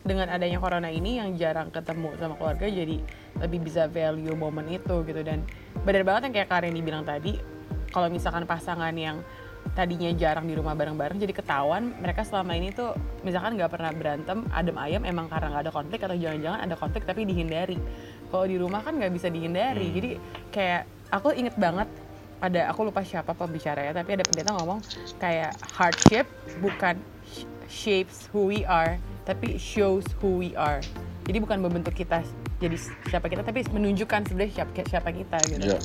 dengan 0.06 0.28
adanya 0.30 0.62
corona 0.62 0.90
ini 0.94 1.18
yang 1.18 1.34
jarang 1.34 1.74
ketemu 1.74 2.14
sama 2.22 2.38
keluarga 2.38 2.70
jadi 2.70 3.02
lebih 3.42 3.60
bisa 3.66 3.90
value 3.90 4.38
momen 4.38 4.70
itu 4.70 5.02
gitu 5.02 5.22
dan 5.26 5.42
benar 5.82 6.06
banget 6.06 6.30
yang 6.30 6.34
kayak 6.38 6.50
Karin 6.54 6.78
dibilang 6.78 7.02
tadi 7.02 7.42
kalau 7.90 8.14
misalkan 8.14 8.46
pasangan 8.46 8.94
yang 8.94 9.26
tadinya 9.74 10.14
jarang 10.14 10.46
di 10.46 10.54
rumah 10.54 10.78
bareng-bareng 10.78 11.18
jadi 11.18 11.34
ketahuan 11.34 11.90
mereka 11.98 12.22
selama 12.22 12.54
ini 12.54 12.70
tuh 12.70 12.94
misalkan 13.26 13.58
nggak 13.58 13.74
pernah 13.74 13.90
berantem 13.98 14.46
adem 14.54 14.78
ayam 14.78 15.02
emang 15.10 15.26
karena 15.26 15.58
nggak 15.58 15.64
ada 15.66 15.74
konflik 15.74 16.06
atau 16.06 16.14
jangan-jangan 16.14 16.60
ada 16.62 16.76
konflik 16.78 17.02
tapi 17.10 17.26
dihindari 17.26 17.82
kalau 18.28 18.46
di 18.46 18.58
rumah 18.58 18.82
kan 18.82 18.96
nggak 18.96 19.12
bisa 19.12 19.28
dihindari. 19.28 19.88
Jadi 19.90 20.10
kayak 20.50 20.82
aku 21.10 21.32
inget 21.32 21.56
banget 21.56 21.88
ada 22.36 22.68
aku 22.68 22.84
lupa 22.84 23.02
siapa 23.02 23.32
pembicaranya 23.32 23.96
tapi 23.96 24.14
ada 24.14 24.24
pendeta 24.24 24.52
ngomong 24.54 24.84
kayak 25.18 25.56
hardship 25.72 26.28
bukan 26.60 27.00
sh- 27.24 27.48
shapes 27.66 28.28
who 28.30 28.46
we 28.46 28.68
are 28.68 29.00
tapi 29.24 29.58
shows 29.58 30.06
who 30.20 30.38
we 30.38 30.52
are. 30.54 30.84
Jadi 31.26 31.38
bukan 31.40 31.58
membentuk 31.58 31.96
kita 31.96 32.22
jadi 32.56 32.78
siapa 33.08 33.28
kita 33.28 33.42
tapi 33.42 33.66
menunjukkan 33.68 34.30
sebenarnya 34.30 34.54
siapa, 34.54 34.72
siapa 34.86 35.10
kita 35.12 35.38
gitu. 35.50 35.66
Iya. 35.66 35.80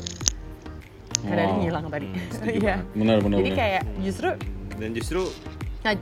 karena 1.21 1.45
Wow. 1.47 1.59
ngilang 1.61 1.87
tadi. 1.89 2.09
Setuju 2.33 2.59
iya. 2.65 2.77
Benar 2.93 3.17
benar. 3.21 3.37
jadi 3.41 3.51
benar. 3.53 3.61
kayak 3.61 3.83
justru 4.01 4.29
Dan 4.81 4.91
justru 4.97 5.23
nah, 5.85 5.93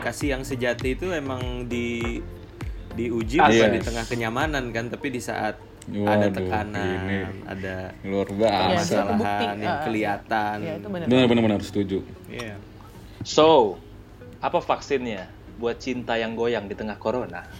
kasih 0.00 0.28
yang 0.36 0.42
sejati 0.44 0.92
itu 0.92 1.08
emang 1.12 1.64
di 1.64 2.20
diuji 2.90 3.38
bukan 3.38 3.70
di 3.70 3.80
tengah 3.80 4.04
kenyamanan 4.04 4.74
kan, 4.74 4.90
tapi 4.90 5.08
di 5.08 5.20
saat 5.22 5.56
ada 5.92 6.22
Waduh, 6.22 6.30
tekanan, 6.32 6.98
ini. 7.02 7.18
ada 7.44 7.76
luar 8.02 8.28
biasa. 8.28 8.54
permasalahan 8.54 9.10
kebukti, 9.10 9.44
yang 9.58 9.58
uh, 9.68 9.82
kelihatan. 9.82 10.56
ya 10.60 10.72
itu 10.76 10.88
benar 10.88 11.06
Benar 11.06 11.24
benar 11.26 11.42
benar 11.44 11.60
setuju. 11.60 11.98
Iya. 12.26 12.54
So, 13.20 13.76
apa 14.38 14.58
vaksinnya 14.58 15.26
buat 15.56 15.76
cinta 15.76 16.14
yang 16.14 16.32
goyang 16.32 16.64
di 16.64 16.74
tengah 16.74 16.94
corona? 16.96 17.42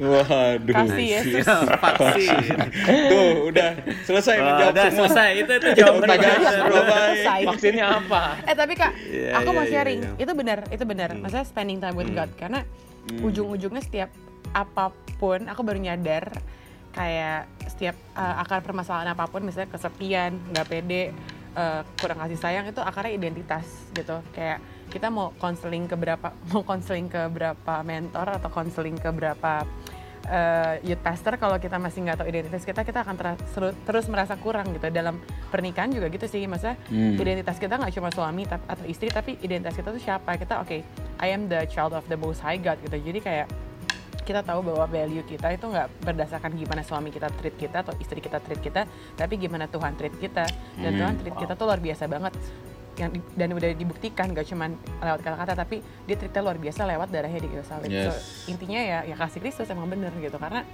Waduh. 0.00 0.72
kasih 0.72 1.06
Yesus 1.12 1.44
Siap, 1.44 1.76
vaksin. 1.84 2.40
Tuh, 2.88 3.52
udah 3.52 3.70
selesai 4.00 4.34
Oh, 4.34 4.44
menjawab 4.48 4.72
udah 4.72 4.84
semua. 4.86 4.96
selesai 5.04 5.30
itu 5.36 5.52
itu 5.52 5.68
jawaban. 5.76 6.16
Selesai. 6.16 7.40
Vaksinnya 7.44 7.86
apa? 8.00 8.22
Eh 8.42 8.56
tapi 8.56 8.72
kak, 8.74 8.92
Iya, 8.96 9.30
aku 9.36 9.48
mau 9.52 9.60
iya, 9.60 9.70
sharing. 9.70 10.00
iya, 10.00 10.10
iya. 10.10 10.24
Itu 10.24 10.32
benar, 10.32 10.58
itu 10.72 10.84
benar. 10.88 11.08
Maksudnya 11.12 11.44
spending 11.44 11.78
time 11.78 11.92
with 11.94 12.08
God 12.10 12.32
karena 12.32 12.64
ujung-ujungnya 13.12 13.82
setiap 13.84 14.08
apa 14.50 14.90
pun, 15.20 15.46
aku 15.46 15.60
baru 15.62 15.78
nyadar 15.78 16.32
kayak 16.90 17.46
setiap 17.70 17.94
uh, 18.18 18.42
akar 18.42 18.66
permasalahan 18.66 19.14
apa 19.14 19.30
pun 19.30 19.46
misalnya 19.46 19.70
kesepian 19.70 20.34
nggak 20.50 20.66
pede 20.66 21.14
uh, 21.54 21.86
kurang 22.02 22.18
kasih 22.18 22.38
sayang 22.38 22.66
itu 22.66 22.82
akarnya 22.82 23.14
identitas 23.14 23.66
gitu. 23.94 24.18
Kayak 24.34 24.58
kita 24.90 25.06
mau 25.06 25.30
konseling 25.38 25.86
ke 25.86 25.94
berapa 25.94 26.34
mau 26.50 26.66
konseling 26.66 27.06
ke 27.06 27.30
berapa 27.30 27.74
mentor 27.86 28.42
atau 28.42 28.50
konseling 28.50 28.98
ke 28.98 29.06
berapa 29.14 29.62
uh, 30.26 30.74
youth 30.82 30.98
pastor 30.98 31.38
kalau 31.38 31.62
kita 31.62 31.78
masih 31.78 32.10
nggak 32.10 32.18
tahu 32.18 32.26
identitas 32.26 32.66
kita 32.66 32.82
kita 32.82 33.06
akan 33.06 33.14
ter- 33.14 33.76
terus 33.86 34.10
merasa 34.10 34.34
kurang 34.34 34.74
gitu. 34.74 34.90
Dalam 34.90 35.22
pernikahan 35.54 35.94
juga 35.94 36.10
gitu 36.10 36.26
sih 36.26 36.42
masa 36.50 36.74
Hmm. 36.90 37.14
identitas 37.14 37.54
kita 37.62 37.78
nggak 37.78 37.94
cuma 37.94 38.10
suami 38.10 38.50
atau 38.50 38.82
istri 38.90 39.14
tapi 39.14 39.38
identitas 39.46 39.78
kita 39.78 39.94
tuh 39.94 40.02
siapa? 40.02 40.34
Kita 40.34 40.58
oke 40.58 40.82
I 41.22 41.28
am 41.30 41.46
the 41.46 41.70
child 41.70 41.94
of 41.94 42.02
the 42.10 42.18
most 42.18 42.42
high 42.42 42.58
God 42.58 42.82
gitu. 42.82 42.98
Jadi 42.98 43.22
kayak 43.22 43.69
kita 44.20 44.40
tahu 44.40 44.60
bahwa 44.62 44.84
value 44.84 45.24
kita 45.24 45.50
itu 45.50 45.64
nggak 45.64 46.02
berdasarkan 46.02 46.52
gimana 46.54 46.80
suami 46.80 47.08
kita 47.08 47.28
treat 47.32 47.54
kita 47.54 47.82
atau 47.82 47.94
istri 47.98 48.18
kita 48.18 48.38
treat 48.38 48.58
kita 48.58 48.84
tapi 49.14 49.34
gimana 49.36 49.66
Tuhan 49.66 49.94
treat 49.94 50.14
kita. 50.14 50.44
Dan 50.76 50.90
Tuhan 50.96 51.14
treat 51.18 51.36
kita 51.36 51.52
tuh 51.54 51.66
luar 51.66 51.80
biasa 51.80 52.04
banget. 52.06 52.32
Yang 52.98 53.10
di- 53.16 53.24
dan 53.32 53.48
udah 53.54 53.70
dibuktikan 53.72 54.26
gak 54.30 54.44
cuma 54.44 54.68
lewat 55.00 55.20
kata-kata 55.22 55.52
tapi 55.56 55.80
dia 56.04 56.16
treatnya 56.16 56.42
luar 56.42 56.58
biasa 56.58 56.80
lewat 56.84 57.08
darahnya 57.08 57.40
di 57.40 57.48
Yerusalem 57.48 57.88
Yes. 57.88 58.04
So, 58.04 58.12
intinya 58.52 58.80
ya 58.82 58.98
ya 59.06 59.16
kasih 59.16 59.40
Kristus 59.40 59.70
emang 59.70 59.88
bener 59.88 60.12
gitu. 60.20 60.36
Karena 60.36 60.66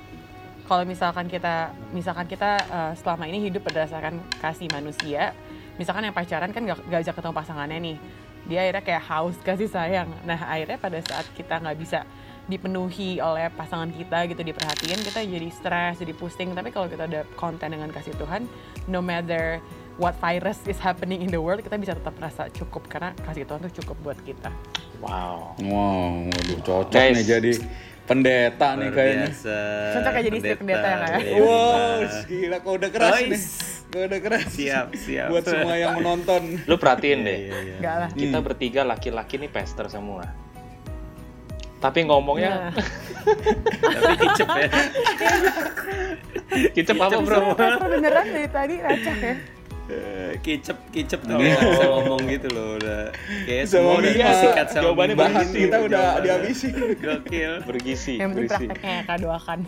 kalau 0.66 0.82
misalkan 0.82 1.30
kita 1.30 1.70
misalkan 1.94 2.26
kita 2.26 2.58
uh, 2.66 2.92
selama 2.98 3.30
ini 3.30 3.46
hidup 3.46 3.62
berdasarkan 3.62 4.18
kasih 4.42 4.66
manusia 4.74 5.30
misalkan 5.76 6.02
yang 6.02 6.16
pacaran 6.16 6.50
kan 6.50 6.64
gak, 6.66 6.80
gak 6.88 7.00
ajak 7.06 7.14
ketemu 7.14 7.34
pasangannya 7.36 7.78
nih. 7.78 7.96
Dia 8.46 8.58
akhirnya 8.62 8.82
kayak 8.82 9.02
haus 9.06 9.36
kasih 9.42 9.68
sayang. 9.70 10.08
Nah 10.24 10.40
akhirnya 10.40 10.78
pada 10.78 10.98
saat 11.02 11.26
kita 11.36 11.58
nggak 11.62 11.78
bisa 11.78 12.02
dipenuhi 12.46 13.18
oleh 13.18 13.50
pasangan 13.50 13.90
kita 13.90 14.30
gitu 14.30 14.42
diperhatiin 14.42 15.02
kita 15.02 15.20
jadi 15.20 15.48
stres 15.50 15.98
jadi 15.98 16.14
pusing 16.14 16.54
tapi 16.54 16.70
kalau 16.70 16.86
kita 16.86 17.04
ada 17.04 17.26
konten 17.34 17.66
dengan 17.68 17.90
kasih 17.90 18.14
Tuhan 18.14 18.46
no 18.86 19.02
matter 19.02 19.58
what 19.98 20.14
virus 20.16 20.62
is 20.64 20.78
happening 20.78 21.20
in 21.20 21.28
the 21.28 21.38
world 21.38 21.58
kita 21.58 21.74
bisa 21.74 21.92
tetap 21.92 22.14
merasa 22.14 22.46
cukup 22.50 22.86
karena 22.86 23.10
kasih 23.26 23.42
Tuhan 23.44 23.66
tuh 23.66 23.74
cukup 23.82 23.96
buat 24.02 24.18
kita 24.22 24.50
Wow. 24.96 25.60
Wow, 25.60 26.24
waduh 26.24 26.60
cocok 26.64 26.88
Guys. 26.88 27.20
nih 27.20 27.24
jadi 27.28 27.52
pendeta 28.08 28.80
nih 28.80 28.88
Luar 28.88 28.96
kayaknya. 28.96 29.28
biasa. 29.28 29.56
Cocok 29.92 30.12
ya 30.16 30.22
jadi 30.24 30.36
istri 30.40 30.54
pendeta 30.56 30.86
ya, 30.86 30.96
Kak, 30.96 31.08
ya? 31.10 31.18
Iya. 31.20 31.36
Wow, 31.36 31.98
gila 32.24 32.56
kok 32.56 32.72
udah 32.72 32.90
keras 32.90 33.12
Guys. 33.12 33.28
nih. 33.28 33.42
Udah 33.96 34.20
keras. 34.20 34.48
Siap, 34.52 34.86
siap. 34.94 35.28
Buat 35.28 35.44
semua 35.44 35.74
yang 35.76 35.92
menonton. 35.96 36.42
Lu 36.64 36.76
perhatiin 36.76 37.20
deh. 37.22 37.38
Iya, 37.44 37.56
iya. 37.60 37.76
enggak 37.76 37.96
lah 37.96 38.08
Kita 38.12 38.38
bertiga 38.40 38.80
laki-laki 38.84 39.36
nih 39.36 39.50
pester 39.52 39.84
semua. 39.88 40.24
Tapi 41.86 41.98
ngomongnya 42.02 42.50
Nah, 42.50 42.70
Tapi 43.96 44.12
kicep 44.18 44.48
ya. 44.50 44.68
kicep 46.72 46.96
apa 46.96 47.18
bro? 47.18 47.54
Beneran 47.54 48.26
dari 48.28 48.48
tadi 48.48 48.74
racak 48.78 49.18
ya 49.18 49.34
Eh, 49.86 50.34
kicep 50.42 50.74
kicep 50.90 51.22
tuh 51.22 51.38
nggak 51.38 51.46
bisa 51.64 51.86
ngomong 51.86 52.26
gitu 52.26 52.50
loh 52.50 52.74
udah 52.74 53.06
kayak 53.46 53.70
semua 53.70 53.94
udah 53.96 54.10
Mia, 54.10 54.26
disikat 54.28 54.66
sama 54.68 54.82
jawabannya. 54.82 55.14
Bahan 55.14 55.30
bergizi, 55.46 55.58
kita 55.62 55.76
udah 55.78 56.06
dihabisin. 56.18 56.74
gokil 56.98 57.52
Bergizi, 57.62 58.14
yang 58.16 58.30
penting 58.32 58.50
prakteknya 58.66 58.90
ya 58.90 59.02
kak 59.04 59.18
doakan 59.22 59.58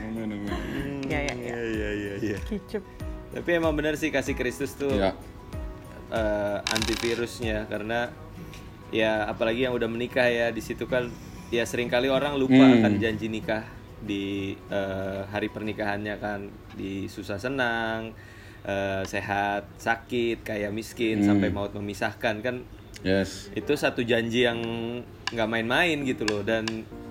Amin, 0.00 0.28
amin. 0.30 1.10
ya 1.10 1.20
ya 1.20 1.34
ya 1.34 1.34
iya 1.34 1.58
iya 1.58 1.90
iya 1.92 2.14
iya 2.22 2.38
kicep 2.40 2.86
tapi 3.28 3.50
emang 3.52 3.74
bener 3.74 3.94
sih 3.94 4.08
kasih 4.08 4.32
Kristus 4.32 4.72
tuh 4.72 4.94
Ya. 4.94 5.10
eh, 6.08 6.58
antivirusnya 6.68 7.66
karena 7.66 8.14
ya 8.88 9.26
apalagi 9.26 9.62
yang 9.62 9.72
udah 9.72 9.86
menikah 9.86 10.24
ya 10.24 10.48
di 10.48 10.60
situ 10.60 10.84
kan 10.84 11.10
ya 11.48 11.62
sering 11.62 11.86
kali 11.86 12.06
orang 12.06 12.34
lupa 12.34 12.54
Hmm. 12.56 12.80
akan 12.80 12.92
janji 12.96 13.26
nikah 13.26 13.62
di 13.98 14.54
eh, 14.68 15.20
hari 15.26 15.48
pernikahannya 15.48 16.14
kan 16.16 16.46
di 16.72 17.06
susah 17.06 17.36
senang 17.36 18.12
eh, 18.62 19.02
sehat 19.04 19.66
sakit 19.76 20.42
kaya 20.42 20.70
miskin 20.70 21.18
Hmm. 21.18 21.26
sampai 21.28 21.48
maut 21.48 21.72
memisahkan 21.72 22.36
kan 22.40 22.56
Yes. 23.00 23.52
itu 23.52 23.72
satu 23.72 24.00
janji 24.00 24.42
yang 24.42 24.58
nggak 25.26 25.46
main-main 25.46 26.00
gitu 26.02 26.24
loh 26.24 26.40
dan 26.40 26.64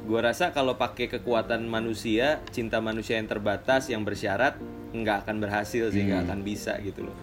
gua 0.04 0.26
rasa 0.26 0.50
kalau 0.50 0.76
pakai 0.76 1.08
kekuatan 1.10 1.64
manusia 1.64 2.42
cinta 2.50 2.80
manusia 2.80 3.16
yang 3.16 3.26
terbatas 3.26 3.88
yang 3.88 4.02
bersyarat 4.02 4.58
nggak 4.92 5.24
akan 5.24 5.38
berhasil 5.38 5.90
sih 5.90 6.04
nggak 6.04 6.26
akan 6.26 6.40
bisa 6.42 6.76
gitu 6.80 7.06
loh 7.06 7.16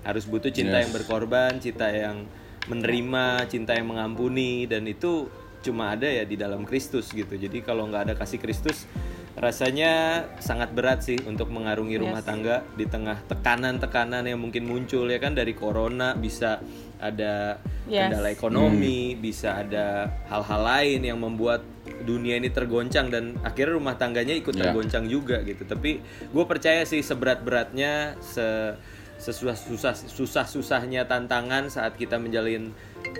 harus 0.00 0.24
butuh 0.24 0.48
cinta 0.48 0.76
Yes. 0.76 0.86
yang 0.86 0.92
berkorban 0.92 1.52
cinta 1.58 1.86
yang 1.88 2.26
menerima 2.66 3.24
cinta 3.46 3.72
yang 3.72 3.88
mengampuni 3.88 4.66
dan 4.66 4.84
itu 4.84 5.30
cuma 5.60 5.92
ada 5.92 6.08
ya 6.08 6.24
di 6.24 6.36
dalam 6.36 6.64
Kristus 6.64 7.08
gitu 7.08 7.36
jadi 7.36 7.60
kalau 7.60 7.84
nggak 7.86 8.02
ada 8.08 8.14
kasih 8.16 8.40
Kristus 8.40 8.88
rasanya 9.36 9.92
sangat 10.36 10.74
berat 10.74 11.00
sih 11.00 11.16
untuk 11.24 11.48
mengarungi 11.48 11.96
rumah 11.96 12.20
Yes. 12.20 12.28
tangga 12.28 12.56
di 12.74 12.84
tengah 12.84 13.16
tekanan-tekanan 13.24 14.26
yang 14.26 14.36
mungkin 14.36 14.66
muncul 14.66 15.06
ya 15.06 15.16
kan 15.16 15.32
dari 15.32 15.54
corona 15.54 16.12
bisa 16.12 16.60
ada 17.00 17.56
Yes. 17.88 18.12
kendala 18.12 18.28
ekonomi, 18.28 19.16
bisa 19.16 19.56
ada 19.56 20.12
hal-hal 20.28 20.60
lain 20.62 21.00
yang 21.02 21.18
membuat 21.18 21.64
dunia 22.00 22.36
ini 22.36 22.52
tergoncang 22.52 23.08
dan 23.08 23.40
akhirnya 23.40 23.74
rumah 23.74 23.96
tangganya 23.96 24.36
ikut 24.36 24.52
Ya. 24.52 24.68
tergoncang 24.68 25.08
juga 25.08 25.40
gitu. 25.42 25.64
Tapi 25.64 25.98
gue 26.04 26.44
percaya 26.44 26.84
sih 26.84 27.00
seberat-beratnya, 27.00 28.20
se 28.20 28.76
sesusah 29.20 29.54
susah 30.08 30.44
susahnya 30.44 31.04
tantangan 31.04 31.68
saat 31.68 31.94
kita 31.94 32.16
menjalin 32.16 32.72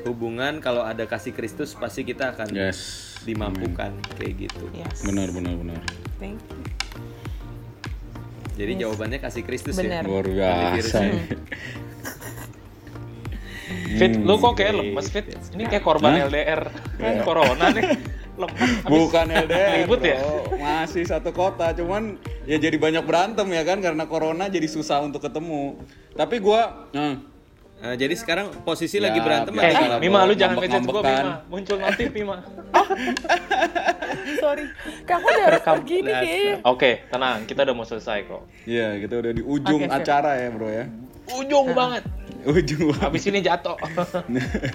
hubungan 0.03 0.59
kalau 0.59 0.81
ada 0.81 1.05
kasih 1.05 1.31
Kristus 1.31 1.73
pasti 1.73 2.03
kita 2.03 2.33
akan 2.33 2.51
Yes. 2.51 3.15
dimampukan 3.23 3.93
kayak 4.17 4.49
gitu. 4.49 4.65
yes 4.73 5.05
Benar, 5.05 5.29
benar, 5.29 5.55
benar. 5.55 5.81
thank 6.17 6.41
you 6.49 6.65
Jadi 8.57 8.77
jawabannya 8.77 9.19
kasih 9.19 9.41
Kristus 9.41 9.73
Benar. 9.75 10.05
ya. 10.05 10.09
Luar 10.11 10.27
biasa. 10.27 11.01
Antivirusnya. 11.01 11.13
Fit, 13.91 14.13
lu 14.17 14.35
kok 14.37 14.53
kayak 14.55 14.75
lemes 14.75 15.07
Fit? 15.09 15.27
Ini 15.53 15.65
kayak 15.65 15.81
korban 15.81 16.13
Hah? 16.17 16.29
LDR 16.29 16.63
corona 17.23 17.73
nih 17.73 17.85
Bukan 18.87 19.27
LDR, 19.27 19.69
Ribut 19.85 20.01
ya? 20.01 20.17
Masih 20.55 21.05
satu 21.05 21.29
kota, 21.31 21.75
cuman 21.75 22.17
ya 22.47 22.57
jadi 22.57 22.77
banyak 22.77 23.05
berantem 23.05 23.45
ya 23.51 23.63
kan 23.67 23.83
karena 23.83 24.07
corona 24.07 24.47
jadi 24.47 24.65
susah 24.65 25.03
untuk 25.03 25.21
ketemu. 25.21 25.77
Tapi 26.15 26.37
gua, 26.39 26.89
nah, 26.91 27.21
Nah, 27.81 27.97
jadi 27.97 28.13
sekarang 28.13 28.53
posisi 28.61 29.01
Ya, 29.01 29.09
lagi 29.09 29.25
berantem 29.25 29.57
Eh, 29.57 29.61
biasa 29.65 29.79
ada 29.81 29.89
lah, 29.89 29.99
Mima 30.05 30.29
lu 30.29 30.37
jangan 30.37 30.61
ngejudge 30.61 30.85
gue 30.85 31.01
Ngambek-ngambekan. 31.01 31.25
Mima. 31.25 31.49
Muncul 31.49 31.77
notif 31.81 32.09
Mima. 32.13 32.37
Sorry. 34.37 34.65
Kak 35.09 35.17
aku 35.17 35.27
udah 35.27 35.45
harus 35.49 35.57
Rekam. 35.57 35.75
pergi 35.81 35.97
nih 35.99 36.13
kayaknya 36.15 36.55
Oke, 36.69 36.91
tenang, 37.09 37.39
kita 37.49 37.61
udah 37.65 37.75
mau 37.75 37.87
selesai 37.89 38.19
kok. 38.29 38.43
Iya 38.69 39.01
kita 39.01 39.15
udah 39.17 39.33
di 39.33 39.41
ujung 39.41 39.81
siap. 39.83 39.97
acara 39.97 40.31
ya 40.37 40.49
bro 40.53 40.69
ya. 40.69 40.85
Ujung 41.31 41.67
banget 41.73 42.03
Ujung. 42.47 42.95
Habis 42.97 43.29
ini 43.29 43.45
jatuh. 43.45 43.77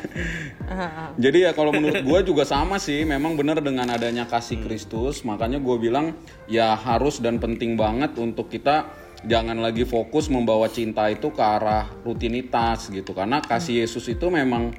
Jadi 1.23 1.37
ya 1.45 1.51
kalau 1.57 1.73
menurut 1.73 2.01
gua 2.05 2.19
juga 2.21 2.43
sama 2.45 2.77
sih, 2.77 3.01
memang 3.05 3.33
benar 3.33 3.61
dengan 3.61 3.89
adanya 3.89 4.29
kasih 4.29 4.61
Kristus, 4.61 5.25
makanya 5.25 5.57
gue 5.57 5.77
bilang 5.79 6.13
ya 6.45 6.77
harus 6.77 7.21
dan 7.21 7.41
penting 7.41 7.77
banget 7.77 8.13
untuk 8.17 8.51
kita 8.51 8.89
jangan 9.25 9.57
lagi 9.57 9.87
fokus 9.87 10.29
membawa 10.29 10.69
cinta 10.69 11.09
itu 11.09 11.33
ke 11.33 11.41
arah 11.41 11.89
rutinitas 12.05 12.93
gitu, 12.93 13.17
karena 13.17 13.41
kasih 13.41 13.81
Yesus 13.81 14.05
itu 14.11 14.29
memang 14.29 14.75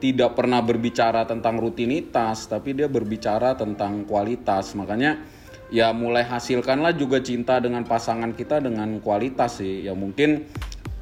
tidak 0.00 0.32
pernah 0.32 0.64
berbicara 0.64 1.28
tentang 1.28 1.60
rutinitas, 1.60 2.48
tapi 2.48 2.72
dia 2.72 2.88
berbicara 2.88 3.52
tentang 3.60 4.08
kualitas, 4.08 4.72
makanya 4.72 5.20
ya 5.68 5.92
mulai 5.92 6.24
hasilkanlah 6.24 6.96
juga 6.96 7.20
cinta 7.20 7.60
dengan 7.60 7.84
pasangan 7.84 8.32
kita 8.32 8.64
dengan 8.64 8.96
kualitas 9.04 9.60
sih, 9.60 9.84
ya 9.84 9.92
mungkin 9.92 10.48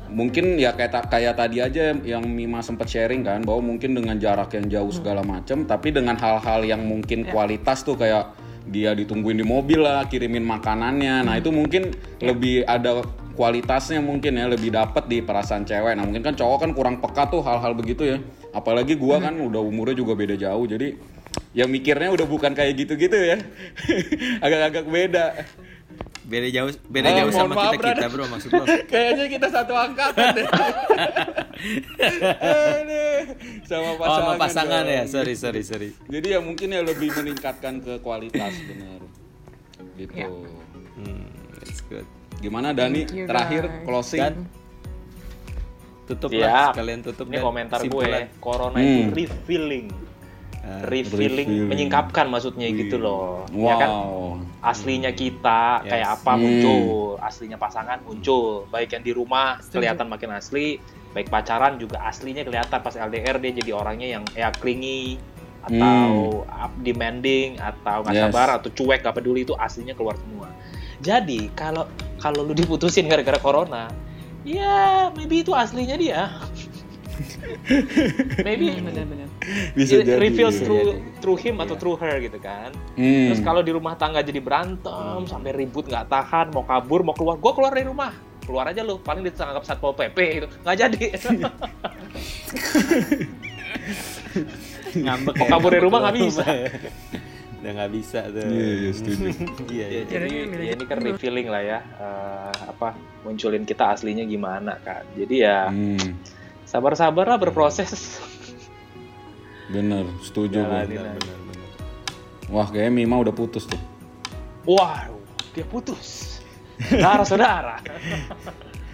mungkin 0.09 0.57
ya 0.57 0.73
kayak 0.73 1.09
kayak 1.13 1.35
tadi 1.37 1.61
aja 1.61 1.93
yang 1.93 2.25
Mima 2.25 2.65
sempat 2.65 2.89
sharing 2.89 3.25
kan 3.25 3.41
bahwa 3.45 3.75
mungkin 3.75 3.93
dengan 3.93 4.17
jarak 4.17 4.57
yang 4.57 4.67
jauh 4.69 4.93
segala 4.93 5.21
macam 5.21 5.69
tapi 5.69 5.93
dengan 5.93 6.17
hal-hal 6.17 6.65
yang 6.65 6.85
mungkin 6.85 7.29
kualitas 7.29 7.85
tuh 7.85 7.97
kayak 7.97 8.33
dia 8.69 8.93
ditungguin 8.93 9.41
di 9.41 9.47
mobil 9.49 9.81
lah 9.81 10.05
kirimin 10.05 10.45
makanannya. 10.45 11.25
Nah 11.25 11.35
itu 11.41 11.49
mungkin 11.49 11.89
lebih 12.21 12.69
ada 12.69 13.01
kualitasnya 13.33 14.05
mungkin 14.05 14.37
ya 14.37 14.47
lebih 14.51 14.75
dapat 14.77 15.09
di 15.09 15.25
perasaan 15.25 15.65
cewek. 15.65 15.97
Nah 15.97 16.05
mungkin 16.05 16.21
kan 16.21 16.37
cowok 16.37 16.59
kan 16.69 16.71
kurang 16.77 16.97
peka 17.01 17.33
tuh 17.33 17.41
hal-hal 17.41 17.73
begitu 17.73 18.05
ya. 18.05 18.19
Apalagi 18.53 18.97
gua 18.97 19.19
kan 19.21 19.35
udah 19.41 19.61
umurnya 19.61 19.97
juga 19.97 20.13
beda 20.13 20.37
jauh 20.37 20.69
jadi 20.69 20.97
yang 21.57 21.73
mikirnya 21.73 22.13
udah 22.13 22.27
bukan 22.29 22.53
kayak 22.53 22.77
gitu-gitu 22.77 23.17
ya. 23.17 23.41
Agak-agak 24.45 24.85
beda 24.85 25.25
beda 26.29 26.49
jauh 26.51 26.69
beda 26.87 27.09
Oh, 27.09 27.17
jauh 27.19 27.33
sama 27.33 27.55
maaf, 27.55 27.73
kita 27.73 27.89
kita 27.97 28.07
bro 28.07 28.25
maksud 28.27 28.51
lo 28.53 28.65
Kayaknya 28.93 29.27
kita 29.29 29.49
satu 29.49 29.73
angkatan 29.73 30.27
deh. 30.35 30.47
Sama 33.65 33.91
oh 33.91 33.97
pasangan. 33.97 34.23
sama 34.23 34.33
pasangan 34.37 34.83
dong. 34.83 34.95
ya 34.95 35.03
sorry 35.05 35.35
sorry 35.35 35.63
sorry 35.63 35.89
Jadi 36.05 36.27
ya 36.31 36.41
mungkin 36.41 36.69
ya 36.69 36.81
lebih 36.83 37.13
meningkatkan 37.13 37.81
ke 37.81 37.99
kualitas 37.99 38.55
bener. 38.63 39.01
Gitu. 39.95 40.15
Ya. 40.15 40.29
hmm, 40.97 41.25
that's 41.59 41.81
good 41.83 42.07
Gimana 42.39 42.71
Dani? 42.71 43.03
Terakhir 43.05 43.83
closing. 43.83 44.21
dan 44.21 44.35
tutup 46.07 46.31
Ya, 46.31 46.47
lah 46.47 46.67
sekalian 46.71 47.01
tutup 47.03 47.27
Ini 47.27 47.35
dan 47.35 47.43
komentar 47.43 47.81
gue 47.83 48.09
Corona 48.39 48.79
Hmm. 48.79 49.11
itu 49.11 49.13
revealing 49.19 49.87
revealing, 50.85 51.47
revealing. 51.47 51.69
menyingkapkan 51.69 52.27
maksudnya 52.27 52.69
gitu 52.71 52.97
loh. 52.97 53.45
Ya 53.51 53.75
kan? 53.77 53.91
Wow. 53.91 54.43
Aslinya 54.61 55.11
kita 55.11 55.83
Yes. 55.83 55.91
kayak 55.91 56.09
apa 56.15 56.33
Hmm. 56.33 56.41
muncul, 56.41 56.83
aslinya 57.19 57.57
pasangan 57.57 57.99
muncul, 58.03 58.67
baik 58.69 58.93
yang 58.93 59.03
di 59.03 59.13
rumah 59.13 59.59
kelihatan 59.65 60.07
makin 60.07 60.33
asli, 60.33 60.77
baik 61.11 61.29
pacaran 61.29 61.77
juga 61.77 62.03
aslinya 62.03 62.43
kelihatan 62.43 62.79
pas 62.79 62.93
LDR 62.93 63.37
dia 63.37 63.53
jadi 63.55 63.71
orangnya 63.73 64.09
yang 64.11 64.25
ya 64.33 64.51
clingy 64.53 65.17
atau 65.61 66.43
up 66.47 66.73
demanding 66.79 67.59
atau 67.59 68.01
nggak 68.01 68.11
Hmm. 68.11 68.23
Yes. 68.23 68.31
sabar 68.31 68.49
atau 68.57 68.69
cuek 68.71 69.01
gak 69.01 69.15
peduli 69.15 69.43
itu 69.43 69.53
aslinya 69.55 69.93
keluar 69.93 70.15
semua. 70.17 70.49
Jadi 70.99 71.51
kalau 71.53 71.85
kalau 72.17 72.43
lu 72.43 72.51
diputusin 72.51 73.07
gara-gara 73.07 73.39
corona, 73.39 73.87
ya 74.43 75.09
maybe 75.13 75.41
itu 75.41 75.53
aslinya 75.53 75.95
dia. 75.95 76.35
Maybe 78.41 78.73
bener-bener 78.77 79.27
Bisa 79.73 79.97
it 79.97 80.07
jadi. 80.07 80.19
reveals 80.19 80.55
Bisa 80.55 80.65
through 80.65 80.87
jadi. 80.95 81.19
through 81.19 81.39
him 81.39 81.57
atau 81.59 81.75
through 81.75 81.97
her 81.97 82.19
gitu 82.19 82.39
kan. 82.39 82.71
Hmm. 82.95 83.29
Terus 83.29 83.41
kalau 83.41 83.61
di 83.61 83.71
rumah 83.71 83.95
tangga 83.95 84.21
jadi 84.21 84.39
berantem 84.39 85.25
sampai 85.25 85.51
ribut 85.53 85.85
nggak 85.85 86.07
tahan, 86.07 86.51
mau 86.51 86.63
kabur, 86.63 87.03
mau 87.03 87.13
keluar, 87.13 87.37
gua 87.37 87.53
keluar 87.53 87.71
dari 87.71 87.85
rumah. 87.85 88.13
Keluar 88.41 88.65
aja 88.67 88.81
lu, 88.81 88.97
paling 88.99 89.21
ditangkap 89.23 89.61
satpol 89.63 89.93
PP 89.93 90.17
gitu. 90.37 90.49
Nggak 90.63 90.77
jadi. 90.79 91.05
ngambek 94.95 95.35
Mau 95.37 95.47
kabur 95.49 95.71
dari 95.71 95.83
rumah 95.83 96.01
nggak 96.03 96.17
bisa. 96.19 96.45
ya. 96.47 96.69
udah 97.59 97.73
nggak 97.75 97.91
bisa 97.91 98.21
tuh 98.25 98.47
Iya, 98.47 98.71
iya, 98.71 98.91
setuju. 98.95 99.23
iya 99.75 99.87
ya, 99.87 99.87
iya. 99.91 100.03
jadi 100.07 100.29
ya 100.63 100.73
ini 100.73 100.85
kan 100.87 100.99
revealing 101.01 101.49
lah 101.51 101.59
ya 101.61 101.79
eh, 101.83 102.55
apa 102.71 102.95
munculin 103.21 103.67
kita 103.67 103.93
aslinya 103.93 104.23
gimana 104.25 104.79
kan. 104.79 105.03
Jadi 105.13 105.37
ya 105.39 105.67
Hmm. 105.67 105.99
Sabar-sabar 106.69 107.25
lah 107.25 107.39
berproses. 107.41 108.21
Bener, 109.73 110.05
setuju 110.21 110.65
aja. 110.65 110.85
benar 110.85 111.17
benar 111.17 111.37
Wah, 112.49 112.65
kayaknya 112.69 113.05
Mima 113.05 113.21
udah 113.21 113.33
putus 113.33 113.69
tuh. 113.69 113.81
Wah, 114.65 115.05
dia 115.53 115.65
putus. 115.69 116.41
Saudara-saudara. 116.81 117.81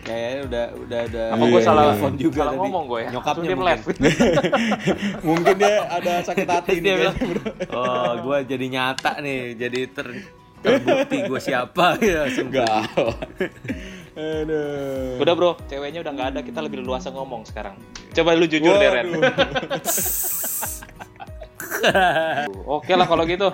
kayaknya 0.04 0.40
udah 0.44 0.64
udah 0.84 0.98
ada 1.08 1.22
Apa 1.32 1.44
gue 1.48 1.60
salah, 1.64 1.82
iya. 1.84 1.90
telepon 1.96 2.12
juga 2.20 2.37
salah 2.37 2.52
tadi. 2.52 2.60
ngomong 2.60 2.84
gue 2.92 3.00
ya? 3.00 3.10
nyokapnya 3.14 3.44
dia 3.48 3.56
mungkin. 3.56 3.68
left. 3.72 3.87
Mungkin 5.28 5.54
dia 5.56 5.74
ada 5.88 6.12
sakit 6.28 6.48
hati 6.50 6.68
Terus 6.68 6.80
dia 6.84 6.94
bilang, 7.00 7.16
oh 7.72 8.10
gue 8.20 8.37
jadi 8.44 8.66
nyata 8.68 9.12
nih, 9.24 9.40
jadi 9.56 9.80
ter 9.88 10.06
terbukti 10.60 11.18
gue 11.24 11.40
siapa 11.40 11.96
ya. 12.04 12.20
langsung. 12.28 12.48
Aduh. 14.14 15.18
Udah 15.18 15.35
bro, 15.35 15.59
ceweknya 15.66 16.07
udah 16.07 16.12
nggak 16.14 16.29
ada, 16.35 16.40
kita 16.46 16.62
lebih 16.62 16.87
luasa 16.87 17.11
ngomong 17.11 17.42
sekarang. 17.50 17.74
Coba 18.14 18.38
lu 18.38 18.46
jujur 18.46 18.79
deh 18.79 18.90
Ren. 18.90 19.11
Oke 22.64 22.94
lah 22.94 23.11
kalau 23.11 23.27
gitu. 23.27 23.50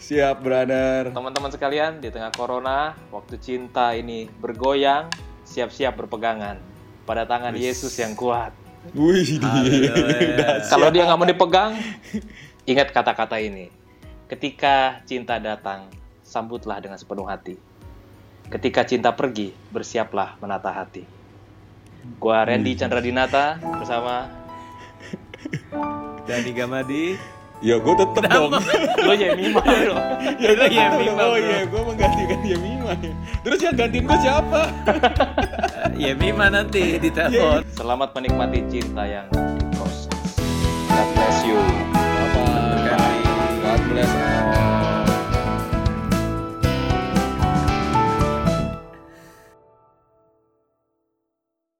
Siap, 0.00 0.44
brother. 0.44 1.12
Teman-teman 1.16 1.48
sekalian, 1.48 2.00
di 2.00 2.12
tengah 2.12 2.28
corona, 2.32 2.92
waktu 3.08 3.40
cinta 3.40 3.96
ini 3.96 4.28
bergoyang, 4.28 5.08
siap-siap 5.48 5.96
berpegangan 5.96 6.60
pada 7.08 7.24
tangan 7.24 7.56
Yesus 7.56 7.92
yang 8.00 8.12
kuat. 8.12 8.52
Wih. 8.92 9.40
Kalau 10.68 10.92
dia 10.92 11.08
nggak 11.08 11.18
mau 11.20 11.24
dipegang, 11.28 11.72
ingat 12.68 12.92
kata-kata 12.92 13.40
ini. 13.40 13.72
Ketika 14.28 15.00
cinta 15.08 15.40
datang, 15.40 15.88
sambutlah 16.20 16.80
dengan 16.84 17.00
sepenuh 17.00 17.24
hati. 17.24 17.56
Ketika 18.52 18.84
cinta 18.84 19.16
pergi, 19.16 19.56
bersiaplah 19.72 20.36
menata 20.38 20.70
hati. 20.70 21.04
Gua 22.20 22.44
hmm. 22.44 22.48
Randy 22.48 22.72
Chandra 22.76 23.00
Dinata 23.00 23.56
bersama 23.60 24.28
Dani 26.28 26.52
Gamadi. 26.52 27.04
Ya 27.64 27.80
gue 27.80 27.94
tetep 27.96 28.28
dong. 28.28 28.52
Lo 29.08 29.12
ya 29.16 29.32
Yemima 29.32 29.62
ya, 29.64 29.72
ya, 29.72 29.88
lo. 29.88 29.96
Ya 30.36 30.50
lo 30.52 30.66
Yemima. 30.68 31.22
Oh 31.24 31.36
iya, 31.38 31.64
gue 31.64 31.80
menggantikan 31.80 32.40
Yemima. 32.44 32.92
Terus 33.40 33.58
yang 33.64 33.74
gantiin 33.78 34.04
gue 34.04 34.18
siapa? 34.20 34.62
Yemima 36.02 36.52
nanti 36.52 37.00
di 37.00 37.08
telepon. 37.08 37.64
Selamat 37.72 38.12
menikmati 38.12 38.68
cinta 38.68 39.08
yang 39.08 39.32
di 39.32 39.64
proses. 39.72 40.12
God 40.92 41.08
bless 41.16 41.38
you. 41.48 41.56
Bye 41.96 42.28
bye. 42.36 43.20
God 43.64 43.80
bless 43.88 44.12
all. 44.12 44.63